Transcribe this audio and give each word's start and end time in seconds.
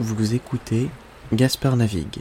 Vous 0.00 0.34
écoutez 0.34 0.90
Gaspard 1.32 1.76
Navigue. 1.76 2.18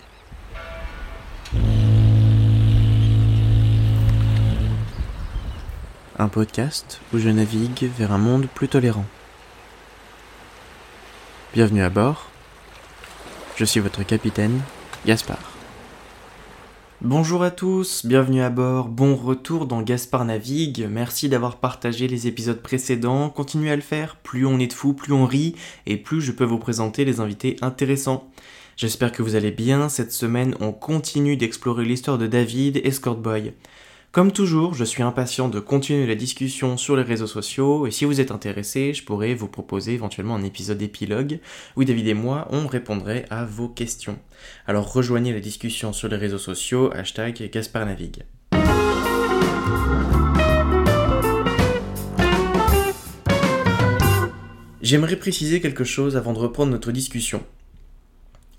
Un 6.20 6.28
podcast 6.28 7.02
où 7.14 7.18
je 7.18 7.30
navigue 7.30 7.90
vers 7.98 8.12
un 8.12 8.20
monde 8.20 8.46
plus 8.46 8.68
tolérant. 8.68 9.06
Bienvenue 11.56 11.82
à 11.82 11.90
bord. 11.90 12.30
Je 13.56 13.66
suis 13.66 13.80
votre 13.80 14.04
capitaine, 14.04 14.62
Gaspard. 15.08 15.53
Bonjour 17.04 17.44
à 17.44 17.52
tous, 17.52 18.06
bienvenue 18.06 18.42
à 18.42 18.50
bord, 18.50 18.88
bon 18.88 19.18
retour 19.18 19.66
dans 19.66 19.82
Gaspard 19.82 20.24
Navigue, 20.24 20.88
merci 20.90 21.28
d'avoir 21.28 21.58
partagé 21.58 22.08
les 22.08 22.28
épisodes 22.28 22.62
précédents, 22.62 23.30
continuez 23.30 23.72
à 23.72 23.76
le 23.76 23.82
faire, 23.82 24.16
plus 24.16 24.46
on 24.46 24.58
est 24.58 24.68
de 24.68 24.74
fous, 24.74 24.94
plus 24.94 25.12
on 25.12 25.26
rit, 25.26 25.54
et 25.86 25.98
plus 25.98 26.22
je 26.22 26.32
peux 26.32 26.46
vous 26.46 26.60
présenter 26.60 27.04
les 27.04 27.20
invités 27.20 27.58
intéressants. 27.62 28.32
J'espère 28.78 29.12
que 29.12 29.22
vous 29.22 29.36
allez 29.36 29.52
bien, 29.52 29.90
cette 29.90 30.14
semaine 30.14 30.56
on 30.62 30.72
continue 30.72 31.36
d'explorer 31.36 31.84
l'histoire 31.84 32.18
de 32.18 32.26
David, 32.26 32.80
Escort 32.86 33.18
Boy. 33.18 33.52
Comme 34.14 34.32
toujours, 34.32 34.76
je 34.76 34.84
suis 34.84 35.02
impatient 35.02 35.50
de 35.50 35.60
continuer 35.60 36.06
la 36.06 36.14
discussion 36.14 36.78
sur 36.78 36.96
les 36.96 37.02
réseaux 37.02 37.26
sociaux 37.26 37.88
et 37.88 37.92
si 37.92 38.06
vous 38.06 38.22
êtes 38.22 38.30
intéressé, 38.30 38.94
je 38.94 39.04
pourrais 39.04 39.34
vous 39.34 39.48
proposer 39.48 39.94
éventuellement 39.94 40.36
un 40.36 40.44
épisode 40.44 40.80
épilogue 40.84 41.40
où 41.76 41.84
David 41.84 42.10
et 42.10 42.14
moi 42.14 42.48
on 42.52 42.68
répondrait 42.68 43.26
à 43.32 43.44
vos 43.44 43.68
questions. 43.68 44.20
Alors 44.68 44.94
rejoignez 44.94 45.34
la 45.34 45.40
discussion 45.40 45.94
sur 45.94 46.10
les 46.10 46.16
réseaux 46.16 46.38
sociaux, 46.38 46.92
hashtag 46.94 47.50
Gaspard 47.52 47.88
Navigue. 47.88 48.22
J'aimerais 54.84 55.16
préciser 55.16 55.60
quelque 55.60 55.86
chose 55.86 56.18
avant 56.18 56.34
de 56.34 56.40
reprendre 56.40 56.72
notre 56.72 56.92
discussion. 56.92 57.44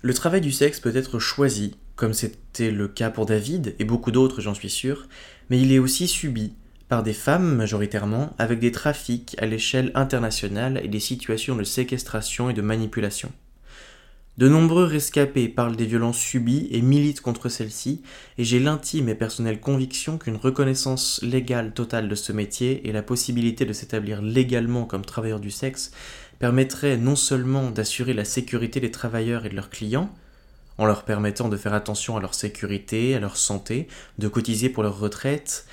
Le 0.01 0.13
travail 0.13 0.41
du 0.41 0.51
sexe 0.51 0.81
peut 0.81 0.97
être 0.97 1.17
choisi, 1.17 1.77
comme 1.95 2.13
c'était 2.13 2.71
le 2.71 2.87
cas 2.87 3.09
pour 3.09 3.25
David 3.25 3.75
et 3.79 3.85
beaucoup 3.85 4.11
d'autres, 4.11 4.41
j'en 4.41 4.53
suis 4.53 4.69
sûr, 4.69 5.07
mais 5.49 5.61
il 5.61 5.71
est 5.71 5.79
aussi 5.79 6.07
subi 6.07 6.53
par 6.87 7.01
des 7.01 7.13
femmes 7.13 7.55
majoritairement, 7.55 8.35
avec 8.37 8.59
des 8.59 8.71
trafics 8.71 9.35
à 9.39 9.45
l'échelle 9.45 9.91
internationale 9.95 10.79
et 10.83 10.87
des 10.87 10.99
situations 10.99 11.55
de 11.55 11.63
séquestration 11.63 12.49
et 12.49 12.53
de 12.53 12.61
manipulation. 12.61 13.31
De 14.37 14.49
nombreux 14.49 14.83
rescapés 14.83 15.47
parlent 15.47 15.77
des 15.77 15.85
violences 15.85 16.19
subies 16.19 16.67
et 16.69 16.81
militent 16.81 17.21
contre 17.21 17.47
celles-ci, 17.47 18.01
et 18.37 18.43
j'ai 18.43 18.59
l'intime 18.59 19.07
et 19.07 19.15
personnelle 19.15 19.61
conviction 19.61 20.17
qu'une 20.17 20.35
reconnaissance 20.35 21.21
légale 21.23 21.73
totale 21.73 22.09
de 22.09 22.15
ce 22.15 22.33
métier 22.33 22.87
et 22.87 22.91
la 22.91 23.01
possibilité 23.01 23.65
de 23.65 23.73
s'établir 23.73 24.21
légalement 24.21 24.83
comme 24.83 25.05
travailleur 25.05 25.39
du 25.39 25.51
sexe 25.51 25.91
permettrait 26.37 26.97
non 26.97 27.15
seulement 27.15 27.71
d'assurer 27.71 28.13
la 28.13 28.25
sécurité 28.25 28.81
des 28.81 28.91
travailleurs 28.91 29.45
et 29.45 29.49
de 29.49 29.55
leurs 29.55 29.69
clients, 29.69 30.13
en 30.77 30.85
leur 30.85 31.03
permettant 31.03 31.49
de 31.49 31.57
faire 31.57 31.73
attention 31.73 32.17
à 32.17 32.21
leur 32.21 32.33
sécurité, 32.33 33.15
à 33.15 33.19
leur 33.19 33.37
santé, 33.37 33.87
de 34.17 34.27
cotiser 34.27 34.69
pour 34.69 34.83
leur 34.83 34.99
retraite, 34.99 35.65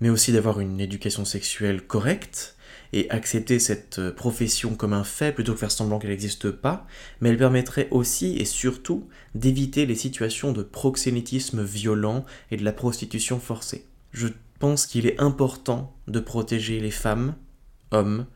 mais 0.00 0.10
aussi 0.10 0.32
d'avoir 0.32 0.60
une 0.60 0.80
éducation 0.80 1.24
sexuelle 1.24 1.82
correcte, 1.82 2.56
et 2.92 3.10
accepter 3.10 3.58
cette 3.58 4.10
profession 4.10 4.74
comme 4.74 4.92
un 4.92 5.04
fait 5.04 5.32
plutôt 5.32 5.52
que 5.52 5.58
faire 5.58 5.70
semblant 5.70 5.98
qu'elle 5.98 6.10
n'existe 6.10 6.50
pas, 6.50 6.86
mais 7.20 7.28
elle 7.30 7.36
permettrait 7.36 7.88
aussi 7.90 8.36
et 8.38 8.44
surtout 8.44 9.06
d'éviter 9.34 9.86
les 9.86 9.94
situations 9.94 10.52
de 10.52 10.62
proxénétisme 10.62 11.62
violent 11.62 12.24
et 12.50 12.56
de 12.56 12.64
la 12.64 12.72
prostitution 12.72 13.40
forcée. 13.40 13.84
Je 14.12 14.28
pense 14.58 14.86
qu'il 14.86 15.06
est 15.06 15.20
important 15.20 15.94
de 16.06 16.20
protéger 16.20 16.80
les 16.80 16.90
femmes, 16.90 17.34
hommes 17.90 18.26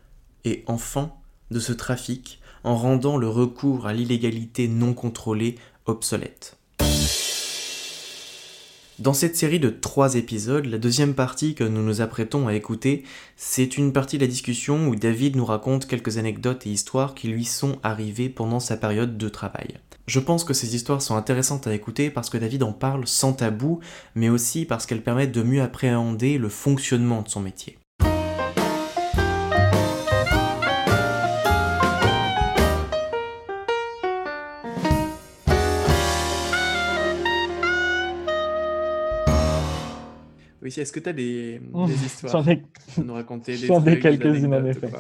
et 0.45 0.65
enfants 0.67 1.21
de 1.51 1.59
ce 1.59 1.73
trafic 1.73 2.41
en 2.65 2.77
rendant 2.77 3.17
le 3.17 3.29
recours 3.29 3.87
à 3.87 3.93
l'illégalité 3.93 4.69
non 4.69 4.95
contrôlée 4.95 5.57
obsolète. 5.87 6.57
Dans 8.99 9.15
cette 9.15 9.37
série 9.37 9.59
de 9.59 9.69
trois 9.71 10.15
épisodes, 10.15 10.67
la 10.67 10.79
deuxième 10.79 11.15
partie 11.15 11.55
que 11.57 11.65
nous 11.65 11.83
nous 11.83 12.03
apprêtons 12.03 12.47
à 12.47 12.55
écouter, 12.55 13.03
c'est 13.37 13.77
une 13.77 13.93
partie 13.93 14.17
de 14.17 14.23
la 14.23 14.31
discussion 14.31 14.87
où 14.87 14.95
David 14.95 15.35
nous 15.35 15.45
raconte 15.45 15.87
quelques 15.87 16.19
anecdotes 16.19 16.67
et 16.67 16.71
histoires 16.71 17.15
qui 17.15 17.29
lui 17.29 17.45
sont 17.45 17.79
arrivées 17.83 18.29
pendant 18.29 18.61
sa 18.61 18.77
période 18.77 19.19
de 19.19 19.29
travail. 19.29 19.79
Je 20.07 20.21
pense 20.21 20.45
que 20.45 20.55
ces 20.55 20.77
histoires 20.77 21.03
sont 21.03 21.17
intéressantes 21.17 21.67
à 21.67 21.75
écouter 21.75 22.11
parce 22.11 22.31
que 22.31 22.39
David 22.39 22.63
en 22.63 22.73
parle 22.73 23.07
sans 23.07 23.33
tabou, 23.33 23.81
mais 24.15 24.29
aussi 24.29 24.67
parce 24.67 24.87
qu'elles 24.87 25.03
permettent 25.03 25.33
de 25.33 25.43
mieux 25.43 25.63
appréhender 25.63 26.39
le 26.39 26.49
fonctionnement 26.49 27.23
de 27.23 27.29
son 27.29 27.41
métier. 27.41 27.79
Oui, 40.63 40.69
est-ce 40.69 40.93
que 40.93 41.01
tu 41.01 41.09
as 41.09 41.13
des, 41.13 41.59
des 41.59 42.05
histoires 42.05 42.49
ai, 42.49 42.65
à 42.97 43.03
nous 43.03 43.15
raconter 43.15 43.57
j'en 43.57 43.85
ai 43.85 43.99
quelques-unes 43.99 44.55
en 44.55 44.65
effet. 44.65 44.91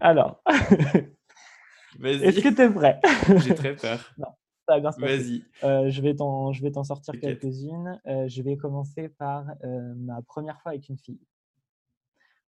Alors, 0.00 0.42
est-ce 2.02 2.40
que 2.40 2.54
tu 2.54 2.62
es 2.62 2.70
prêt? 2.70 3.00
J'ai 3.44 3.54
très 3.54 3.76
peur. 3.76 4.00
Non, 4.18 4.28
ça 4.66 4.74
va 4.74 4.80
bien 4.80 4.92
se 4.92 5.00
passer. 5.00 5.16
Vas-y. 5.18 5.44
Euh, 5.62 5.90
je 5.90 6.00
vais 6.00 6.14
t'en, 6.14 6.52
je 6.52 6.62
vais 6.62 6.70
t'en 6.70 6.84
sortir 6.84 7.14
quelques-unes. 7.20 8.00
Euh, 8.06 8.26
je 8.28 8.42
vais 8.42 8.56
commencer 8.56 9.10
par 9.10 9.44
euh, 9.62 9.94
ma 9.96 10.22
première 10.22 10.58
fois 10.62 10.72
avec 10.72 10.88
une 10.88 10.96
fille. 10.96 11.20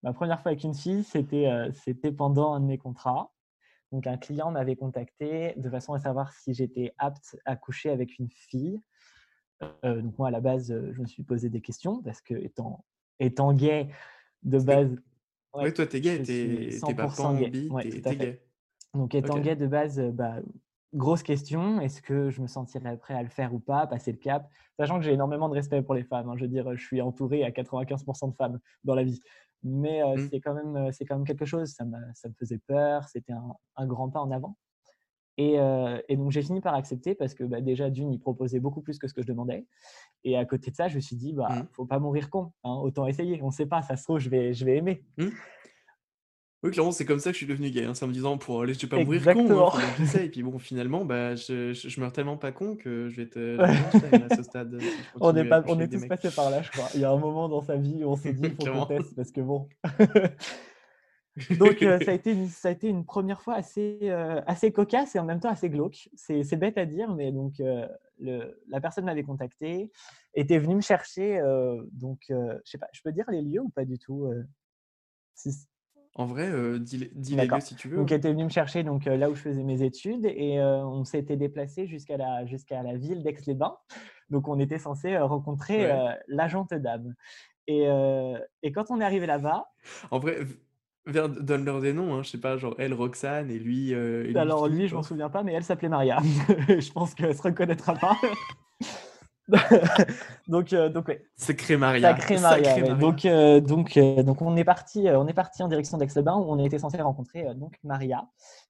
Ma 0.02 0.14
première 0.14 0.40
fois 0.40 0.52
avec 0.52 0.64
une 0.64 0.74
fille, 0.74 1.04
c'était 1.04 1.46
euh, 1.48 1.70
c'était 1.84 2.12
pendant 2.12 2.54
un 2.54 2.60
de 2.60 2.66
mes 2.66 2.78
contrats. 2.78 3.32
Donc, 3.92 4.06
un 4.06 4.16
client 4.16 4.50
m'avait 4.50 4.76
contacté 4.76 5.54
de 5.56 5.70
façon 5.70 5.92
à 5.92 6.00
savoir 6.00 6.32
si 6.32 6.54
j'étais 6.54 6.92
apte 6.98 7.36
à 7.44 7.54
coucher 7.54 7.90
avec 7.90 8.18
une 8.18 8.30
fille. 8.30 8.80
Euh, 9.84 10.02
donc, 10.02 10.18
moi, 10.18 10.28
à 10.28 10.30
la 10.30 10.40
base, 10.40 10.70
euh, 10.70 10.92
je 10.92 11.00
me 11.00 11.06
suis 11.06 11.22
posé 11.22 11.48
des 11.48 11.60
questions 11.60 12.02
parce 12.02 12.20
que, 12.20 12.34
étant, 12.34 12.84
étant 13.18 13.52
gay, 13.52 13.88
de 14.42 14.58
base. 14.58 14.90
Ouais, 15.54 15.64
ouais, 15.64 15.72
toi, 15.72 15.86
t'es 15.86 16.00
gay, 16.00 16.22
t'es 16.22 16.70
pas 16.94 17.08
100% 17.08 17.16
pan, 17.16 17.34
gay. 17.38 17.68
Ouais, 17.70 17.88
t'es 17.88 18.16
gay. 18.16 18.42
Donc, 18.94 19.14
étant 19.14 19.38
gay 19.40 19.56
de 19.56 19.66
base, 19.66 19.98
euh, 19.98 20.10
bah, 20.10 20.36
grosse 20.94 21.22
question, 21.22 21.80
est-ce 21.80 22.00
que 22.00 22.30
je 22.30 22.40
me 22.40 22.46
sentirais 22.46 22.96
prêt 22.96 23.14
à 23.14 23.22
le 23.22 23.28
faire 23.28 23.52
ou 23.54 23.58
pas, 23.58 23.86
passer 23.86 24.12
le 24.12 24.18
cap, 24.18 24.48
sachant 24.78 24.98
que 24.98 25.04
j'ai 25.04 25.12
énormément 25.12 25.48
de 25.48 25.54
respect 25.54 25.82
pour 25.82 25.94
les 25.94 26.04
femmes. 26.04 26.28
hein, 26.28 26.34
je 26.36 26.42
veux 26.42 26.48
dire, 26.48 26.74
je 26.76 26.84
suis 26.84 27.00
entouré 27.00 27.44
à 27.44 27.50
95% 27.50 28.28
de 28.30 28.34
femmes 28.34 28.58
dans 28.84 28.94
la 28.94 29.04
vie. 29.04 29.20
Mais 29.62 30.02
euh, 30.02 30.16
Mm. 30.16 30.28
c'est 30.30 30.40
quand, 30.40 30.54
même, 30.54 30.90
quand 31.08 31.16
même 31.16 31.26
quelque 31.26 31.44
chose, 31.44 31.70
ça, 31.70 31.84
m'a- 31.84 32.14
ça 32.14 32.28
me 32.28 32.34
faisait 32.34 32.58
peur, 32.58 33.08
c'était 33.08 33.32
un, 33.32 33.54
un 33.76 33.86
grand 33.86 34.08
pas 34.10 34.20
en 34.20 34.30
avant. 34.30 34.56
Et, 35.38 35.58
euh, 35.60 35.98
et 36.08 36.16
donc, 36.16 36.30
j'ai 36.30 36.42
fini 36.42 36.60
par 36.60 36.74
accepter 36.74 37.14
parce 37.14 37.34
que 37.34 37.44
bah, 37.44 37.60
déjà, 37.60 37.90
d'une, 37.90 38.10
il 38.12 38.18
proposait 38.18 38.58
beaucoup 38.60 38.80
plus 38.80 38.98
que 38.98 39.06
ce 39.06 39.12
que 39.14 39.20
je 39.22 39.26
demandais. 39.26 39.66
Et 40.24 40.36
à 40.36 40.44
côté 40.46 40.70
de 40.70 40.76
ça, 40.76 40.88
je 40.88 40.96
me 40.96 41.00
suis 41.00 41.16
dit, 41.16 41.32
bah, 41.34 41.48
Mm. 41.50 41.66
faut 41.72 41.84
pas 41.84 41.98
mourir 41.98 42.30
con, 42.30 42.52
hein, 42.64 42.74
autant 42.82 43.06
essayer. 43.06 43.38
On 43.42 43.46
ne 43.48 43.52
sait 43.52 43.66
pas, 43.66 43.82
ça 43.82 43.96
se 43.96 44.04
trouve, 44.04 44.18
je 44.18 44.30
vais, 44.30 44.54
je 44.54 44.64
vais 44.64 44.76
aimer. 44.78 45.04
Oui, 46.62 46.70
clairement, 46.70 46.90
c'est 46.90 47.04
comme 47.04 47.18
ça 47.20 47.30
que 47.30 47.34
je 47.34 47.38
suis 47.38 47.46
devenu 47.46 47.70
gay. 47.70 47.84
hein, 47.84 47.92
C'est 47.94 48.04
en 48.06 48.08
me 48.08 48.12
disant, 48.14 48.38
pour 48.38 48.62
aller, 48.62 48.72
je 48.72 48.80
vais 48.80 48.86
pas 48.88 49.04
mourir 49.04 49.22
con, 49.34 49.68
hein. 49.68 50.18
Et 50.18 50.30
puis 50.30 50.42
bon, 50.42 50.58
finalement, 50.58 51.04
bah, 51.04 51.36
je, 51.36 51.74
je, 51.74 51.88
je 51.90 52.00
meurs 52.00 52.12
tellement 52.12 52.38
pas 52.38 52.50
con 52.50 52.74
que 52.74 53.08
je 53.10 53.16
vais 53.16 53.28
te. 53.28 53.38
vais 53.38 53.62
Einstein, 53.62 54.22
à 54.30 54.34
ce 54.36 54.42
stade. 54.42 54.80
si 54.80 54.86
je 54.86 54.92
On 55.20 55.36
est, 55.36 55.44
pas, 55.44 55.62
on 55.68 55.78
est 55.78 55.86
tous 55.86 55.98
mecs. 56.00 56.08
passés 56.08 56.34
par 56.34 56.48
là, 56.50 56.62
je 56.62 56.70
crois. 56.72 56.88
Il 56.94 57.00
y 57.02 57.04
a 57.04 57.10
un 57.10 57.18
moment 57.18 57.48
dans 57.50 57.60
sa 57.60 57.76
vie 57.76 58.02
où 58.02 58.08
on 58.08 58.16
s'est 58.16 58.32
dit, 58.32 58.42
il 58.44 58.54
faut 58.66 58.72
qu'on 58.72 58.86
teste 58.86 59.14
parce 59.14 59.30
que 59.30 59.42
bon. 59.42 59.68
Donc, 61.58 61.82
euh, 61.82 61.98
ça, 62.04 62.10
a 62.10 62.14
été 62.14 62.32
une, 62.32 62.46
ça 62.48 62.68
a 62.68 62.70
été 62.72 62.88
une 62.88 63.04
première 63.04 63.42
fois 63.42 63.54
assez, 63.54 63.98
euh, 64.02 64.40
assez 64.46 64.72
cocasse 64.72 65.14
et 65.16 65.18
en 65.18 65.24
même 65.24 65.40
temps 65.40 65.50
assez 65.50 65.68
glauque. 65.70 66.08
C'est 66.14 66.42
c'est 66.44 66.56
bête 66.56 66.78
à 66.78 66.86
dire, 66.86 67.14
mais 67.14 67.32
donc 67.32 67.60
euh, 67.60 67.86
le, 68.18 68.62
la 68.68 68.80
personne 68.80 69.04
m'avait 69.04 69.22
contacté, 69.22 69.90
était 70.34 70.58
venue 70.58 70.76
me 70.76 70.80
chercher. 70.80 71.40
donc, 71.92 72.20
je 72.28 72.58
sais 72.64 72.78
pas, 72.78 72.88
je 72.92 73.02
peux 73.02 73.12
dire 73.12 73.26
les 73.30 73.42
lieux 73.42 73.60
ou 73.60 73.68
pas 73.68 73.84
du 73.84 73.98
tout 73.98 74.30
si- 75.34 75.66
En 76.14 76.24
vrai, 76.24 76.50
dis, 76.80 76.96
les- 76.96 77.10
dis 77.14 77.32
les 77.32 77.42
D'accord. 77.42 77.58
lieux 77.58 77.64
si 77.64 77.74
tu 77.76 77.88
veux. 77.88 77.96
Donc, 77.98 78.06
hein. 78.10 78.14
elle 78.14 78.18
était 78.18 78.32
venue 78.32 78.44
me 78.44 78.48
chercher 78.50 78.82
donc, 78.84 79.04
là 79.04 79.28
où 79.30 79.34
je 79.34 79.42
faisais 79.42 79.62
mes 79.62 79.82
études 79.82 80.24
et 80.24 80.58
on 80.60 81.04
s'était 81.04 81.36
déplacé 81.36 81.86
jusqu'à 81.86 82.16
la, 82.16 82.46
jusqu'à 82.46 82.82
la 82.82 82.96
ville 82.96 83.22
d'Aix-les-Bains. 83.22 83.76
Donc, 84.30 84.48
on 84.48 84.58
était 84.58 84.78
censé 84.78 85.16
rencontrer 85.18 85.86
Ouais. 85.86 86.18
l'agente 86.28 86.72
dame. 86.72 87.14
Et, 87.68 87.88
euh, 87.88 88.38
et 88.62 88.72
quand 88.72 88.90
on 88.90 89.00
est 89.00 89.04
arrivé 89.04 89.26
là-bas, 89.26 89.66
En 90.10 90.18
vrai, 90.18 90.38
donne-leur 91.06 91.80
des 91.80 91.92
noms, 91.92 92.14
hein, 92.14 92.22
je 92.22 92.30
sais 92.30 92.40
pas, 92.40 92.56
genre 92.56 92.74
elle, 92.78 92.94
Roxane, 92.94 93.50
et 93.50 93.58
lui, 93.58 93.94
euh, 93.94 94.24
et 94.24 94.28
lui 94.28 94.38
alors 94.38 94.66
lui, 94.66 94.76
Philippe, 94.76 94.90
je 94.90 94.94
m'en 94.94 95.00
hein. 95.00 95.04
souviens 95.04 95.30
pas, 95.30 95.42
mais 95.42 95.52
elle 95.52 95.64
s'appelait 95.64 95.88
Maria. 95.88 96.18
je 96.68 96.92
pense 96.92 97.14
qu'elle 97.14 97.36
se 97.36 97.42
reconnaîtra 97.42 97.94
pas. 97.94 98.16
donc, 100.48 100.72
euh, 100.72 100.88
donc 100.88 101.06
ouais, 101.08 101.24
Sacré 101.36 101.76
Maria. 101.76 102.16
Sacré 102.16 102.38
Maria. 102.38 102.74
Ouais. 102.76 102.98
Donc, 102.98 103.24
euh, 103.24 103.60
donc, 103.60 103.96
euh, 103.96 104.22
donc 104.22 104.42
on 104.42 104.56
est 104.56 104.64
parti, 104.64 105.06
euh, 105.08 105.20
on 105.20 105.28
est 105.28 105.34
parti 105.34 105.62
en 105.62 105.68
direction 105.68 105.98
d'Aix-les-Bains 105.98 106.36
où 106.36 106.50
on 106.50 106.58
était 106.64 106.80
censé 106.80 107.00
rencontrer 107.00 107.46
euh, 107.46 107.54
donc 107.54 107.78
Maria. 107.84 108.28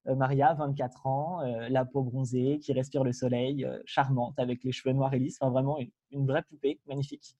Euh, 0.08 0.14
Maria, 0.14 0.54
24 0.54 1.06
ans, 1.06 1.40
euh, 1.40 1.68
la 1.70 1.84
peau 1.84 2.02
bronzée, 2.02 2.58
qui 2.62 2.72
respire 2.72 3.04
le 3.04 3.12
soleil, 3.12 3.64
euh, 3.64 3.78
charmante, 3.86 4.38
avec 4.38 4.62
les 4.64 4.72
cheveux 4.72 4.94
noirs 4.94 5.14
et 5.14 5.18
lisses, 5.18 5.38
enfin 5.40 5.50
vraiment 5.50 5.78
une, 5.78 5.90
une 6.12 6.26
vraie 6.26 6.42
poupée, 6.42 6.78
magnifique. 6.86 7.34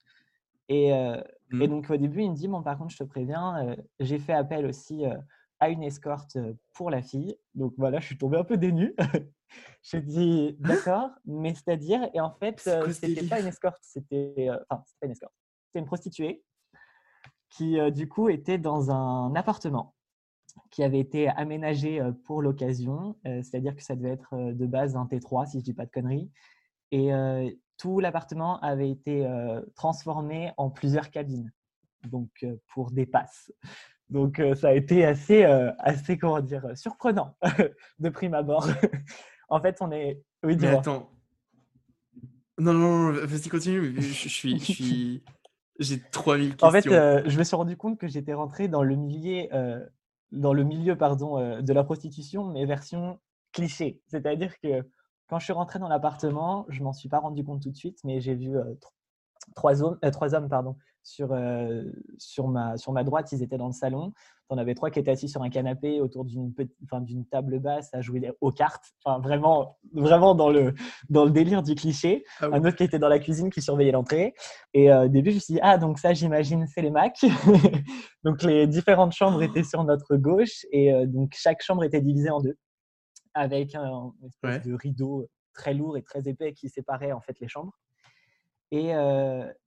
Et, 0.69 0.93
euh, 0.93 1.21
et 1.53 1.69
Mm. 1.69 1.71
donc 1.71 1.91
au 1.91 1.97
début, 1.97 2.23
il 2.23 2.31
me 2.31 2.37
dit 2.37 2.49
bon, 2.49 2.63
par 2.63 2.77
contre, 2.77 2.91
je 2.93 2.99
te 2.99 3.05
préviens, 3.05 3.69
euh, 3.69 3.77
j'ai 4.01 4.19
fait 4.19 4.33
appel 4.33 4.67
aussi 4.67 5.05
euh, 5.05 5.17
à 5.61 5.69
une 5.69 5.83
escorte 5.83 6.37
pour 6.75 6.91
la 6.91 7.03
fille. 7.03 7.37
Donc 7.55 7.75
voilà, 7.79 8.01
je 8.01 8.07
suis 8.07 8.19
tombé 8.19 8.37
un 8.37 8.45
peu 8.45 8.57
dénu. 8.57 8.95
J'ai 9.83 10.01
dit 10.01 10.57
d'accord, 10.59 11.11
mais 11.25 11.55
c'est-à-dire, 11.55 12.11
et 12.13 12.21
en 12.21 12.33
fait, 12.33 12.69
c'était 12.91 13.23
pas 13.23 13.39
une 13.39 13.47
escorte, 13.47 13.79
c'était 13.81 14.49
enfin, 14.69 14.83
c'était 14.85 14.99
pas 15.01 15.07
une 15.07 15.13
escorte, 15.13 15.35
c'était 15.67 15.79
une 15.79 15.87
prostituée 15.87 16.45
qui 17.49 17.79
du 17.93 18.09
coup 18.09 18.29
était 18.29 18.59
dans 18.59 18.91
un 18.91 19.33
appartement 19.37 19.95
qui 20.73 20.83
avait 20.83 20.99
été 20.99 21.29
aménagé 21.29 22.03
pour 22.25 22.43
l'occasion, 22.43 23.17
c'est-à-dire 23.25 23.77
que 23.77 23.85
ça 23.85 23.95
devait 23.95 24.11
être 24.11 24.37
de 24.37 24.67
base 24.67 24.97
un 24.97 25.07
T3 25.07 25.47
si 25.47 25.61
je 25.61 25.65
dis 25.65 25.75
pas 25.75 25.87
de 25.87 25.91
conneries, 25.93 26.29
et 26.93 27.11
tout 27.77 28.01
l'appartement 28.01 28.61
avait 28.61 28.91
été 28.91 29.29
transformé 29.75 30.53
en 30.57 30.71
plusieurs 30.71 31.11
cabines, 31.11 31.53
donc 32.05 32.47
pour 32.69 32.91
des 32.91 33.07
passes. 33.07 33.53
Donc 34.09 34.41
ça 34.55 34.69
a 34.69 34.73
été 34.73 35.05
assez, 35.05 35.45
assez 35.45 36.17
comment 36.17 36.41
dire, 36.41 36.65
surprenant 36.75 37.37
de 37.99 38.09
prime 38.09 38.35
abord. 38.35 38.67
en 39.49 39.61
fait, 39.61 39.77
on 39.81 39.91
est. 39.91 40.23
Oui, 40.43 40.57
dis 40.57 40.67
attends. 40.67 41.11
Non, 42.59 42.73
non, 42.73 43.13
non, 43.13 43.27
vas-y, 43.27 43.49
continue. 43.49 43.95
Je, 44.01 44.29
suis, 44.29 44.59
je 44.59 44.65
suis, 44.65 45.25
j'ai 45.79 46.01
3000 46.01 46.57
questions. 46.57 46.67
En 46.67 46.71
fait, 46.71 47.29
je 47.29 47.39
me 47.39 47.45
suis 47.45 47.57
rendu 47.57 47.77
compte 47.77 47.99
que 47.99 48.09
j'étais 48.09 48.33
rentré 48.33 48.69
dans 48.69 48.83
le 48.83 48.97
milieu, 48.97 49.49
dans 50.33 50.55
le 50.55 50.65
milieu 50.65 50.97
pardon, 50.97 51.61
de 51.61 51.73
la 51.73 51.85
prostitution, 51.85 52.45
mais 52.45 52.65
version 52.65 53.19
cliché. 53.53 54.01
C'est-à-dire 54.07 54.59
que 54.61 54.87
quand 55.29 55.39
je 55.39 55.45
suis 55.45 55.53
rentré 55.53 55.79
dans 55.79 55.89
l'appartement, 55.89 56.67
je 56.69 56.83
m'en 56.83 56.93
suis 56.93 57.09
pas 57.09 57.19
rendu 57.19 57.45
compte 57.45 57.63
tout 57.63 57.71
de 57.71 57.77
suite, 57.77 57.99
mais 58.05 58.21
j'ai 58.21 58.35
vu 58.35 58.57
trois 59.55 59.83
hommes, 59.83 59.99
trois 60.13 60.35
hommes 60.35 60.49
pardon, 60.49 60.77
sur, 61.03 61.37
sur, 62.19 62.49
ma, 62.49 62.77
sur 62.77 62.93
ma 62.93 63.05
droite, 63.05 63.31
ils 63.33 63.43
étaient 63.43 63.59
dans 63.59 63.67
le 63.67 63.73
salon. 63.73 64.13
On 64.49 64.59
avait 64.59 64.75
trois 64.75 64.91
qui 64.91 65.01
étaient 65.01 65.11
assis 65.11 65.29
sur 65.29 65.43
un 65.43 65.51
canapé 65.51 66.01
autour 66.01 66.25
d'une 66.25 66.53
enfin, 66.85 67.05
table 67.31 67.59
basse 67.59 67.93
à 67.93 68.01
jouer 68.01 68.31
aux 68.41 68.53
cartes. 68.53 68.93
Enfin, 69.05 69.19
vraiment, 69.19 69.77
vraiment 69.93 70.37
dans, 70.37 70.51
le, 70.51 70.75
dans 71.11 71.25
le 71.25 71.33
délire 71.33 71.63
du 71.63 71.75
cliché. 71.75 72.25
Ah 72.41 72.51
un 72.53 72.65
autre 72.65 72.77
qui 72.77 72.85
était 72.85 73.01
dans 73.01 73.09
la 73.09 73.19
cuisine 73.19 73.51
qui 73.51 73.61
surveillait 73.61 73.93
l'entrée. 73.93 74.35
Et 74.73 74.93
au 74.93 75.09
début, 75.09 75.31
je 75.31 75.37
me 75.37 75.41
suis 75.41 75.55
dit, 75.55 75.61
ah, 75.63 75.79
donc 75.79 75.99
ça, 75.99 76.13
j'imagine, 76.13 76.67
c'est 76.69 76.83
les 76.83 76.91
Macs. 76.91 77.25
donc 78.25 78.43
les 78.43 78.69
différentes 78.69 79.13
chambres 79.13 79.43
étaient 79.43 79.65
sur 79.65 79.83
notre 79.83 80.17
gauche. 80.17 80.65
Et 80.71 80.93
donc 81.07 81.33
chaque 81.37 81.63
chambre 81.63 81.83
était 81.83 82.01
divisée 82.01 82.31
en 82.31 82.41
deux 82.41 82.57
avec 83.37 83.75
un 83.75 84.13
espèce 84.27 84.63
de 84.67 84.75
rideau 84.75 85.29
très 85.53 85.75
lourd 85.75 85.97
et 85.97 86.03
très 86.03 86.27
épais 86.29 86.53
qui 86.53 86.69
séparait 86.69 87.13
en 87.13 87.21
fait 87.21 87.39
les 87.41 87.49
chambres. 87.49 87.79
Et, 88.73 88.91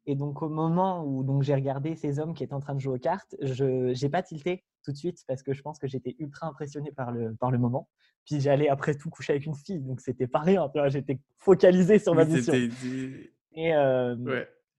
et, 0.05 0.15
donc, 0.15 0.41
au 0.41 0.49
moment 0.49 1.05
où 1.05 1.23
donc, 1.23 1.43
j'ai 1.43 1.55
regardé 1.55 1.95
ces 1.95 2.19
hommes 2.19 2.33
qui 2.33 2.43
étaient 2.43 2.53
en 2.53 2.59
train 2.59 2.75
de 2.75 2.81
jouer 2.81 2.95
aux 2.95 2.99
cartes, 2.99 3.35
je 3.41 3.97
n'ai 4.03 4.09
pas 4.09 4.21
tilté 4.21 4.65
tout 4.83 4.91
de 4.91 4.97
suite 4.97 5.23
parce 5.25 5.41
que 5.41 5.53
je 5.53 5.61
pense 5.61 5.79
que 5.79 5.87
j'étais 5.87 6.15
ultra 6.19 6.47
impressionné 6.47 6.91
par 6.91 7.11
le, 7.11 7.33
par 7.35 7.49
le 7.49 7.59
moment. 7.59 7.87
Puis 8.25 8.41
j'allais 8.41 8.67
après 8.67 8.95
tout 8.95 9.09
coucher 9.09 9.33
avec 9.33 9.45
une 9.45 9.55
fille, 9.55 9.79
donc 9.79 10.01
c'était 10.01 10.27
pas 10.27 10.39
rien. 10.39 10.69
J'étais 10.87 11.19
focalisé 11.37 11.97
sur 11.99 12.13
ma 12.13 12.25
mission. 12.25 12.53
Et, 13.53 13.73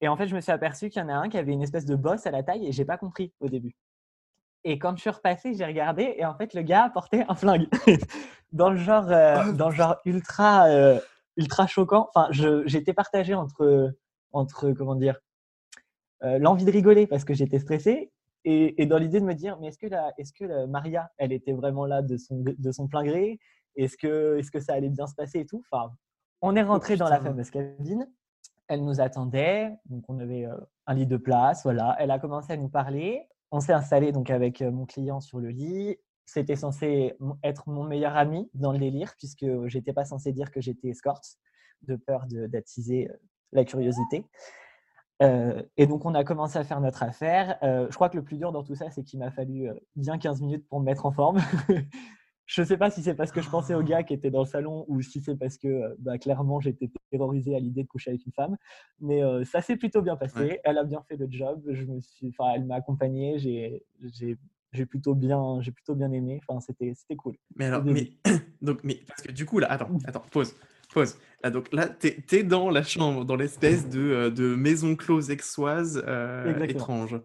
et 0.02 0.08
en 0.08 0.16
fait, 0.16 0.26
je 0.28 0.34
me 0.34 0.40
suis 0.40 0.52
aperçu 0.52 0.90
qu'il 0.90 1.00
y 1.00 1.04
en 1.04 1.08
a 1.08 1.14
un 1.14 1.28
qui 1.28 1.38
avait 1.38 1.52
une 1.52 1.62
espèce 1.62 1.86
de 1.86 1.96
bosse 1.96 2.26
à 2.26 2.30
la 2.30 2.42
taille 2.42 2.66
et 2.66 2.72
j'ai 2.72 2.84
pas 2.84 2.98
compris 2.98 3.32
au 3.40 3.48
début. 3.48 3.74
Et 4.64 4.78
quand 4.78 4.96
je 4.96 5.00
suis 5.00 5.10
repassé, 5.10 5.54
j'ai 5.54 5.64
regardé 5.64 6.14
et 6.16 6.24
en 6.24 6.34
fait, 6.34 6.54
le 6.54 6.62
gars 6.62 6.90
portait 6.92 7.24
un 7.28 7.34
flingue. 7.34 7.66
Dans 8.52 8.70
le 8.70 8.76
genre, 8.76 9.04
oh, 9.06 9.52
dans 9.52 9.68
le 9.68 9.74
genre 9.76 9.98
ultra, 10.04 10.66
ultra 11.36 11.66
choquant. 11.68 12.10
Enfin, 12.12 12.28
j'étais 12.66 12.92
partagé 12.92 13.32
entre 13.34 13.92
entre 14.32 14.72
comment 14.72 14.94
dire 14.94 15.18
euh, 16.22 16.38
l'envie 16.38 16.64
de 16.64 16.70
rigoler 16.70 17.06
parce 17.06 17.24
que 17.24 17.34
j'étais 17.34 17.58
stressé 17.58 18.12
et, 18.44 18.86
dans 18.86 18.98
l'idée 18.98 19.20
de 19.20 19.24
me 19.24 19.34
dire 19.34 19.58
mais 19.60 19.68
est-ce 19.68 19.78
que 19.78 19.86
la, 19.86 20.12
est-ce 20.18 20.32
que 20.32 20.66
Maria 20.66 21.10
elle 21.18 21.32
était 21.32 21.52
vraiment 21.52 21.84
là 21.84 22.02
de 22.02 22.16
son 22.16 22.42
de 22.42 22.72
son 22.72 22.88
plein 22.88 23.04
gré? 23.04 23.38
Est-ce 23.76 23.96
que 23.96 24.38
est-ce 24.38 24.50
que 24.50 24.60
ça 24.60 24.74
allait 24.74 24.88
bien 24.88 25.06
se 25.06 25.14
passer 25.14 25.40
et 25.40 25.46
tout? 25.46 25.62
Enfin 25.70 25.92
on 26.42 26.56
est 26.56 26.62
rentré 26.62 26.96
dans 26.96 27.08
la 27.08 27.20
fameuse 27.20 27.50
cabine. 27.50 28.08
Elle 28.68 28.84
nous 28.84 29.00
attendait. 29.00 29.76
Donc 29.86 30.04
on 30.08 30.18
avait 30.20 30.46
euh, 30.46 30.56
un 30.86 30.94
lit 30.94 31.06
de 31.06 31.16
place. 31.16 31.64
Voilà. 31.64 31.96
Elle 31.98 32.10
a 32.10 32.18
commencé 32.18 32.52
à 32.52 32.56
nous 32.56 32.68
parler 32.68 33.26
on 33.50 33.60
s'est 33.60 33.72
installé 33.72 34.12
avec 34.28 34.60
mon 34.60 34.86
client 34.86 35.20
sur 35.20 35.38
le 35.38 35.48
lit 35.48 35.98
c'était 36.30 36.56
censé 36.56 37.16
être 37.42 37.68
mon 37.68 37.82
meilleur 37.84 38.16
ami 38.16 38.48
dans 38.54 38.72
le 38.72 38.78
délire 38.78 39.14
puisque 39.18 39.46
j'étais 39.66 39.92
pas 39.92 40.04
censé 40.04 40.32
dire 40.32 40.50
que 40.52 40.60
j'étais 40.60 40.88
escorte 40.88 41.38
de 41.82 41.96
peur 41.96 42.26
d'attiser 42.28 43.08
la 43.52 43.64
curiosité. 43.64 44.24
Et 45.20 45.86
donc, 45.86 46.06
on 46.06 46.14
a 46.14 46.24
commencé 46.24 46.56
à 46.58 46.64
faire 46.64 46.80
notre 46.80 47.02
affaire. 47.02 47.58
Je 47.62 47.94
crois 47.94 48.08
que 48.08 48.16
le 48.16 48.22
plus 48.22 48.38
dur 48.38 48.52
dans 48.52 48.62
tout 48.62 48.76
ça, 48.76 48.90
c'est 48.90 49.02
qu'il 49.02 49.18
m'a 49.18 49.30
fallu 49.30 49.68
bien 49.96 50.18
15 50.18 50.40
minutes 50.40 50.66
pour 50.68 50.80
me 50.80 50.84
mettre 50.84 51.04
en 51.04 51.10
forme. 51.10 51.40
je 52.50 52.62
ne 52.62 52.66
sais 52.66 52.76
pas 52.76 52.90
si 52.90 53.00
c'est 53.00 53.14
parce 53.14 53.30
que 53.30 53.40
je 53.40 53.48
pensais 53.48 53.74
au 53.74 53.82
gars 53.82 54.02
qui 54.02 54.12
était 54.12 54.30
dans 54.30 54.40
le 54.40 54.46
salon 54.46 54.84
ou 54.88 55.00
si 55.02 55.20
c'est 55.20 55.36
parce 55.36 55.56
que 55.56 55.94
bah, 56.00 56.18
clairement 56.18 56.58
j'étais 56.58 56.90
terrorisé 57.12 57.54
à 57.54 57.60
l'idée 57.60 57.84
de 57.84 57.88
coucher 57.88 58.10
avec 58.10 58.26
une 58.26 58.32
femme. 58.32 58.56
Mais 59.00 59.22
ça 59.44 59.62
s'est 59.62 59.76
plutôt 59.76 60.02
bien 60.02 60.16
passé. 60.16 60.58
Elle 60.64 60.78
a 60.78 60.82
bien 60.82 61.00
fait 61.08 61.16
le 61.16 61.28
job. 61.30 61.62
Je 61.68 61.84
me 61.84 62.00
suis, 62.00 62.34
elle 62.56 62.64
m'a 62.64 62.74
accompagné. 62.74 63.38
J'ai 63.38 64.86
plutôt 64.86 65.14
bien, 65.14 65.60
j'ai 65.60 65.70
plutôt 65.70 65.94
bien 65.94 66.10
aimé. 66.10 66.40
Enfin, 66.44 66.58
c'était, 66.60 66.92
c'était 66.96 67.14
cool. 67.14 67.36
Mais 67.54 67.66
alors, 67.66 67.84
mais, 67.84 68.10
donc, 68.62 68.80
mais 68.82 69.00
parce 69.06 69.22
que 69.22 69.30
du 69.30 69.46
coup 69.46 69.60
là, 69.60 69.70
attends, 69.70 69.90
attends, 70.04 70.24
pause. 70.32 70.56
Pause. 70.92 71.18
Ah, 71.44 71.50
donc 71.50 71.72
là, 71.72 71.88
tu 71.88 72.08
es, 72.32 72.42
dans 72.42 72.68
la 72.68 72.82
chambre, 72.82 73.24
dans 73.24 73.36
l'espèce 73.36 73.88
de, 73.88 74.00
euh, 74.00 74.30
de, 74.30 74.56
maison 74.56 74.96
close 74.96 75.30
exoise 75.30 76.02
euh, 76.04 76.64
étrange. 76.64 77.16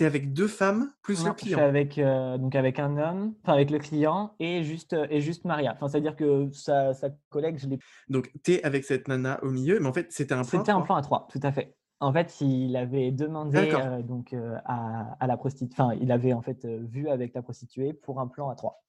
Es, 0.00 0.04
avec 0.04 0.32
deux 0.32 0.48
femmes 0.48 0.90
plus 1.02 1.24
le 1.24 1.32
client. 1.32 1.58
Je 1.58 1.62
suis 1.62 1.68
avec, 1.68 1.98
euh, 1.98 2.38
donc 2.38 2.54
avec 2.54 2.78
un 2.78 2.96
homme, 2.96 3.34
enfin 3.42 3.54
avec 3.54 3.70
le 3.70 3.78
client 3.78 4.34
et 4.38 4.62
juste, 4.62 4.96
et 5.10 5.20
juste 5.20 5.44
Maria. 5.44 5.72
Enfin, 5.74 5.88
C'est-à-dire 5.88 6.16
que 6.16 6.50
sa, 6.52 6.94
sa, 6.94 7.10
collègue, 7.30 7.58
je 7.58 7.68
l'ai. 7.68 7.78
Donc 8.08 8.30
tu 8.42 8.54
es 8.54 8.64
avec 8.64 8.84
cette 8.84 9.08
nana 9.08 9.38
au 9.42 9.50
milieu, 9.50 9.78
mais 9.80 9.88
en 9.88 9.92
fait, 9.92 10.12
c'était 10.12 10.34
un 10.34 10.44
plan 10.44 10.58
C'était 10.58 10.72
un 10.72 10.80
plan 10.80 10.96
à 10.96 11.02
trois, 11.02 11.28
tout 11.30 11.40
à 11.42 11.52
fait. 11.52 11.76
En 12.00 12.12
fait, 12.12 12.40
il 12.40 12.76
avait 12.76 13.12
demandé 13.12 13.72
donc, 14.02 14.34
à, 14.66 15.16
à, 15.18 15.26
la 15.26 15.36
prostituée, 15.36 15.74
enfin, 15.78 15.96
il 16.00 16.12
avait 16.12 16.32
en 16.32 16.42
fait 16.42 16.66
vu 16.66 17.08
avec 17.08 17.32
la 17.34 17.40
prostituée 17.40 17.92
pour 17.94 18.20
un 18.20 18.26
plan 18.26 18.50
à 18.50 18.56
trois. 18.56 18.82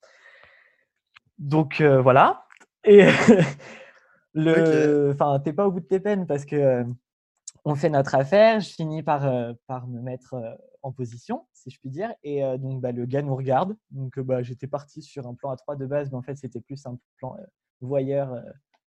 Donc 1.38 1.82
voilà. 1.82 2.46
Et 2.84 3.06
le, 4.36 5.12
enfin, 5.14 5.40
t'es 5.40 5.54
pas 5.54 5.68
au 5.68 5.72
bout 5.72 5.80
de 5.80 5.86
tes 5.86 6.00
peines 6.00 6.28
parce 6.28 6.46
que 6.46 6.56
euh, 6.56 6.84
on 7.66 7.76
fait 7.76 7.90
notre 7.90 8.16
affaire. 8.16 8.60
Je 8.60 8.70
finis 8.70 9.04
par, 9.04 9.26
euh, 9.26 9.54
par 9.68 9.88
me 9.88 10.00
mettre 10.00 10.36
euh, 10.36 10.54
en 10.84 10.92
position, 10.92 11.46
si 11.52 11.72
je 11.72 11.80
puis 11.80 11.90
dire. 11.90 12.14
Et 12.24 12.42
donc, 12.60 12.80
bah, 12.80 12.92
le 12.92 13.06
gars 13.06 13.24
nous 13.24 13.36
regarde. 13.36 13.76
Donc, 13.90 14.20
bah, 14.20 14.44
j'étais 14.44 14.68
parti 14.68 15.02
sur 15.02 15.28
un 15.28 15.34
plan 15.34 15.50
à 15.50 15.56
3 15.58 15.76
de 15.76 15.88
base, 15.88 16.12
mais 16.12 16.18
en 16.18 16.22
fait, 16.22 16.36
c'était 16.36 16.62
plus 16.62 16.86
un 16.86 17.00
plan 17.18 17.36
voyeur 17.82 18.40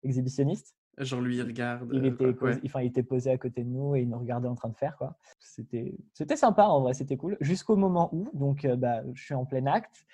exhibitionniste. 0.03 0.75
Genre 0.97 1.21
lui, 1.21 1.38
il 1.38 1.43
regarde. 1.43 1.89
Il 1.93 2.05
était, 2.05 2.36
enfin, 2.65 2.81
il 2.81 2.88
était 2.88 3.03
posé 3.03 3.31
à 3.31 3.38
côté 3.38 3.63
de 3.63 3.69
nous 3.69 3.95
et 3.95 4.01
il 4.01 4.09
nous 4.09 4.19
regardait 4.19 4.50
en 4.50 4.55
train 4.55 4.67
de 4.67 4.75
faire. 4.75 4.97
quoi. 4.97 5.17
C'était, 5.39 5.97
c'était 6.12 6.36
sympa, 6.36 6.65
en 6.65 6.81
vrai, 6.81 6.93
c'était 6.93 7.15
cool. 7.15 7.38
Jusqu'au 7.39 7.77
moment 7.77 8.09
où, 8.13 8.29
donc, 8.33 8.67
bah, 8.67 9.01
je 9.13 9.24
suis 9.24 9.33
en 9.33 9.45
plein 9.45 9.65
acte. 9.67 10.05